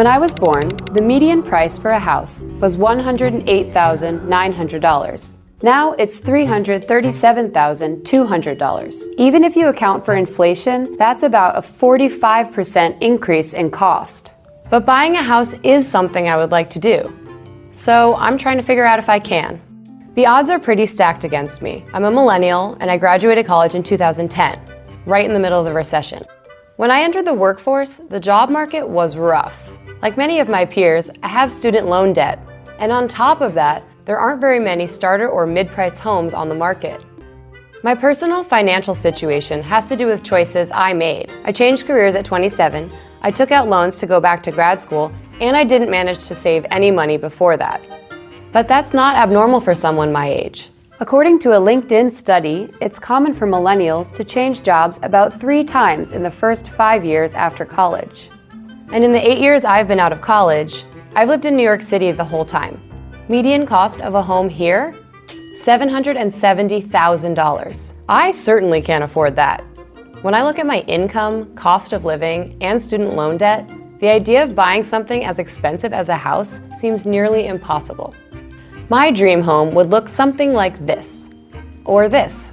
When 0.00 0.06
I 0.06 0.18
was 0.18 0.32
born, 0.32 0.68
the 0.94 1.02
median 1.02 1.42
price 1.42 1.78
for 1.78 1.90
a 1.90 1.98
house 1.98 2.40
was 2.58 2.78
$108,900. 2.78 5.32
Now 5.62 5.92
it's 5.92 6.18
$337,200. 6.22 9.14
Even 9.18 9.44
if 9.44 9.56
you 9.56 9.68
account 9.68 10.02
for 10.02 10.16
inflation, 10.16 10.96
that's 10.96 11.22
about 11.22 11.58
a 11.58 11.60
45% 11.60 13.02
increase 13.02 13.52
in 13.52 13.70
cost. 13.70 14.32
But 14.70 14.86
buying 14.86 15.16
a 15.16 15.22
house 15.22 15.52
is 15.62 15.86
something 15.86 16.30
I 16.30 16.38
would 16.38 16.50
like 16.50 16.70
to 16.70 16.78
do. 16.78 17.14
So 17.72 18.14
I'm 18.14 18.38
trying 18.38 18.56
to 18.56 18.62
figure 18.62 18.86
out 18.86 18.98
if 18.98 19.10
I 19.10 19.18
can. 19.18 19.60
The 20.14 20.24
odds 20.24 20.48
are 20.48 20.58
pretty 20.58 20.86
stacked 20.86 21.24
against 21.24 21.60
me. 21.60 21.84
I'm 21.92 22.06
a 22.06 22.10
millennial 22.10 22.78
and 22.80 22.90
I 22.90 22.96
graduated 22.96 23.44
college 23.44 23.74
in 23.74 23.82
2010, 23.82 24.58
right 25.04 25.26
in 25.26 25.32
the 25.32 25.38
middle 25.38 25.58
of 25.58 25.66
the 25.66 25.74
recession. 25.74 26.24
When 26.80 26.90
I 26.90 27.02
entered 27.02 27.26
the 27.26 27.34
workforce, 27.34 27.98
the 27.98 28.18
job 28.18 28.48
market 28.48 28.88
was 28.88 29.14
rough. 29.14 29.70
Like 30.00 30.16
many 30.16 30.38
of 30.38 30.48
my 30.48 30.64
peers, 30.64 31.10
I 31.22 31.28
have 31.28 31.52
student 31.52 31.86
loan 31.86 32.14
debt. 32.14 32.38
And 32.78 32.90
on 32.90 33.06
top 33.06 33.42
of 33.42 33.52
that, 33.52 33.84
there 34.06 34.18
aren't 34.18 34.40
very 34.40 34.58
many 34.58 34.86
starter 34.86 35.28
or 35.28 35.44
mid 35.44 35.68
price 35.68 35.98
homes 35.98 36.32
on 36.32 36.48
the 36.48 36.54
market. 36.54 37.04
My 37.84 37.94
personal 37.94 38.42
financial 38.42 38.94
situation 38.94 39.60
has 39.62 39.90
to 39.90 39.94
do 39.94 40.06
with 40.06 40.22
choices 40.22 40.72
I 40.72 40.94
made. 40.94 41.30
I 41.44 41.52
changed 41.52 41.86
careers 41.86 42.14
at 42.14 42.24
27, 42.24 42.90
I 43.20 43.30
took 43.30 43.52
out 43.52 43.68
loans 43.68 43.98
to 43.98 44.06
go 44.06 44.18
back 44.18 44.42
to 44.44 44.50
grad 44.50 44.80
school, 44.80 45.12
and 45.38 45.58
I 45.58 45.64
didn't 45.64 45.90
manage 45.90 46.28
to 46.28 46.34
save 46.34 46.64
any 46.70 46.90
money 46.90 47.18
before 47.18 47.58
that. 47.58 47.82
But 48.54 48.68
that's 48.68 48.94
not 48.94 49.16
abnormal 49.16 49.60
for 49.60 49.74
someone 49.74 50.12
my 50.12 50.30
age. 50.30 50.70
According 51.02 51.38
to 51.38 51.52
a 51.52 51.58
LinkedIn 51.58 52.12
study, 52.12 52.68
it's 52.82 52.98
common 52.98 53.32
for 53.32 53.46
millennials 53.46 54.12
to 54.12 54.22
change 54.22 54.62
jobs 54.62 55.00
about 55.02 55.40
three 55.40 55.64
times 55.64 56.12
in 56.12 56.22
the 56.22 56.30
first 56.30 56.68
five 56.68 57.06
years 57.06 57.32
after 57.32 57.64
college. 57.64 58.28
And 58.92 59.02
in 59.02 59.10
the 59.10 59.26
eight 59.26 59.38
years 59.38 59.64
I've 59.64 59.88
been 59.88 59.98
out 59.98 60.12
of 60.12 60.20
college, 60.20 60.84
I've 61.14 61.30
lived 61.30 61.46
in 61.46 61.56
New 61.56 61.62
York 61.62 61.80
City 61.80 62.12
the 62.12 62.22
whole 62.22 62.44
time. 62.44 62.82
Median 63.30 63.64
cost 63.64 64.02
of 64.02 64.14
a 64.14 64.20
home 64.20 64.50
here? 64.50 64.94
$770,000. 65.56 67.94
I 68.06 68.30
certainly 68.30 68.82
can't 68.82 69.04
afford 69.04 69.34
that. 69.36 69.64
When 70.20 70.34
I 70.34 70.42
look 70.42 70.58
at 70.58 70.66
my 70.66 70.80
income, 70.80 71.54
cost 71.54 71.94
of 71.94 72.04
living, 72.04 72.58
and 72.60 72.78
student 72.80 73.16
loan 73.16 73.38
debt, 73.38 73.66
the 74.00 74.10
idea 74.10 74.44
of 74.44 74.54
buying 74.54 74.84
something 74.84 75.24
as 75.24 75.38
expensive 75.38 75.94
as 75.94 76.10
a 76.10 76.16
house 76.16 76.60
seems 76.78 77.06
nearly 77.06 77.46
impossible. 77.46 78.14
My 78.90 79.12
dream 79.12 79.40
home 79.40 79.72
would 79.76 79.90
look 79.90 80.08
something 80.08 80.52
like 80.52 80.84
this, 80.84 81.30
or 81.84 82.08
this. 82.08 82.52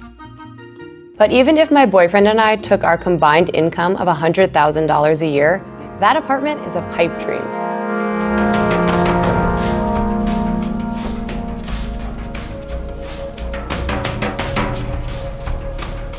But 1.16 1.32
even 1.32 1.56
if 1.56 1.72
my 1.72 1.84
boyfriend 1.84 2.28
and 2.28 2.40
I 2.40 2.54
took 2.54 2.84
our 2.84 2.96
combined 2.96 3.50
income 3.54 3.96
of 3.96 4.06
$100,000 4.06 5.20
a 5.20 5.26
year, 5.26 5.64
that 5.98 6.14
apartment 6.16 6.60
is 6.64 6.76
a 6.76 6.82
pipe 6.92 7.10
dream. 7.18 7.42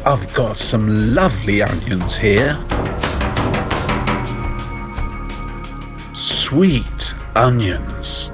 I've 0.05 0.33
got 0.33 0.57
some 0.57 1.15
lovely 1.15 1.61
onions 1.61 2.17
here. 2.17 2.61
Sweet 6.13 7.13
onions. 7.37 8.31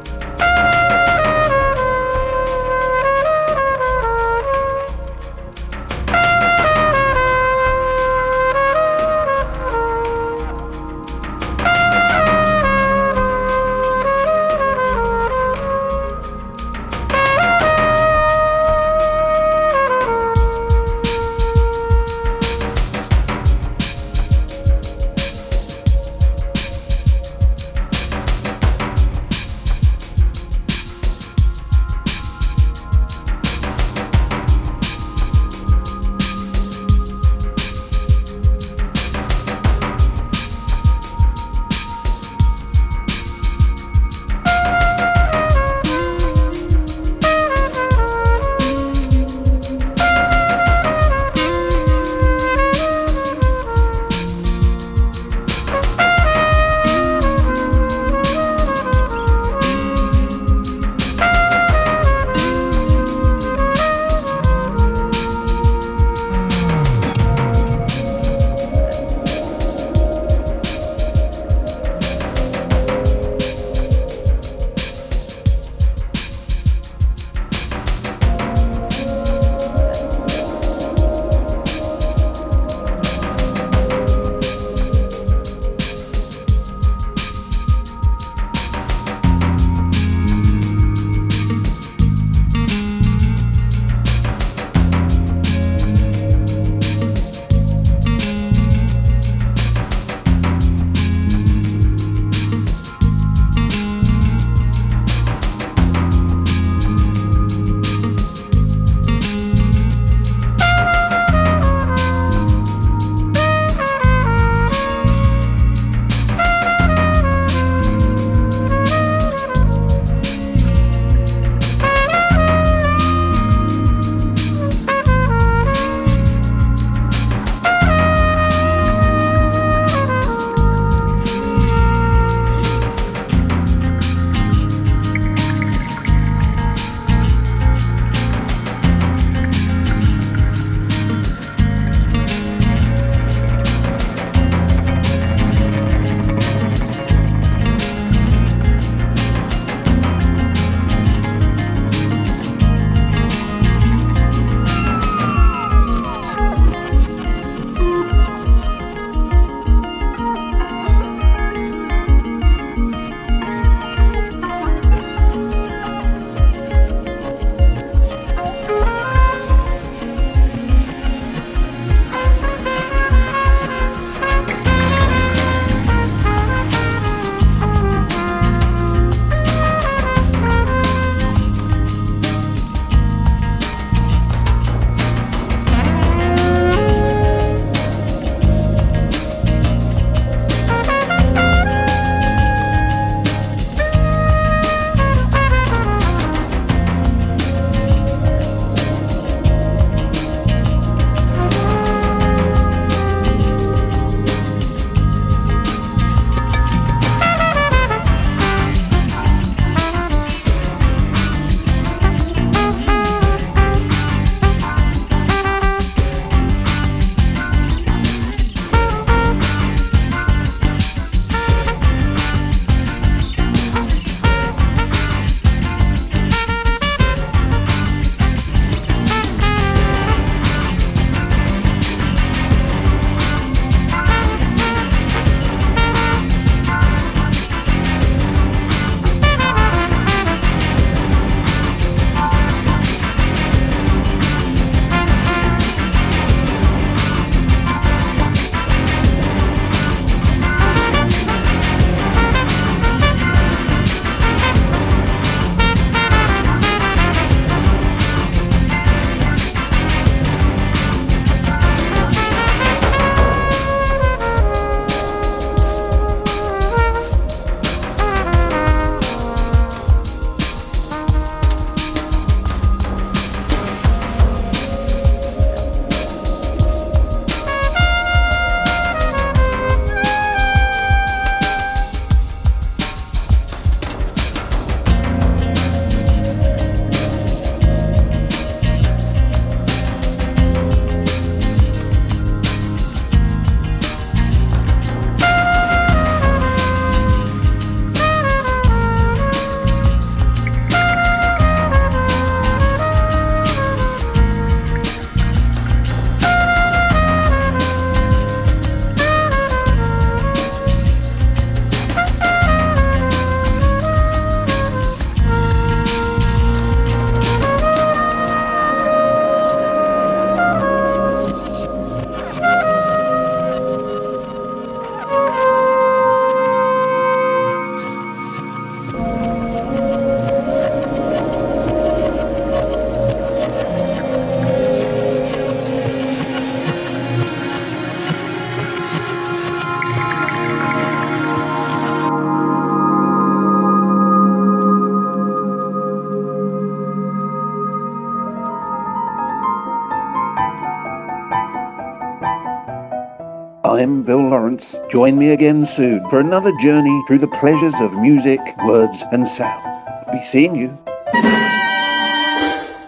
Join 354.95 355.17
me 355.17 355.31
again 355.31 355.65
soon 355.65 356.09
for 356.09 356.21
another 356.21 356.53
journey 356.61 357.03
through 357.05 357.17
the 357.17 357.27
pleasures 357.27 357.73
of 357.81 357.91
music, 357.95 358.39
words, 358.63 359.03
and 359.11 359.27
sound. 359.27 359.61
Be 360.09 360.21
seeing 360.21 360.55
you. 360.55 360.69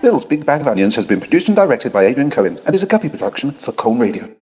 Bill's 0.02 0.24
Big 0.24 0.46
Bag 0.46 0.62
of 0.62 0.68
Onions 0.68 0.96
has 0.96 1.06
been 1.06 1.20
produced 1.20 1.50
and 1.50 1.58
directed 1.58 1.92
by 1.92 2.06
Adrian 2.06 2.32
Cohen 2.32 2.62
and 2.66 2.74
is 2.74 2.82
a 2.82 2.86
Guppy 2.86 3.10
production 3.10 3.52
for 3.52 3.74
Colne 3.74 4.00
Radio. 4.00 4.34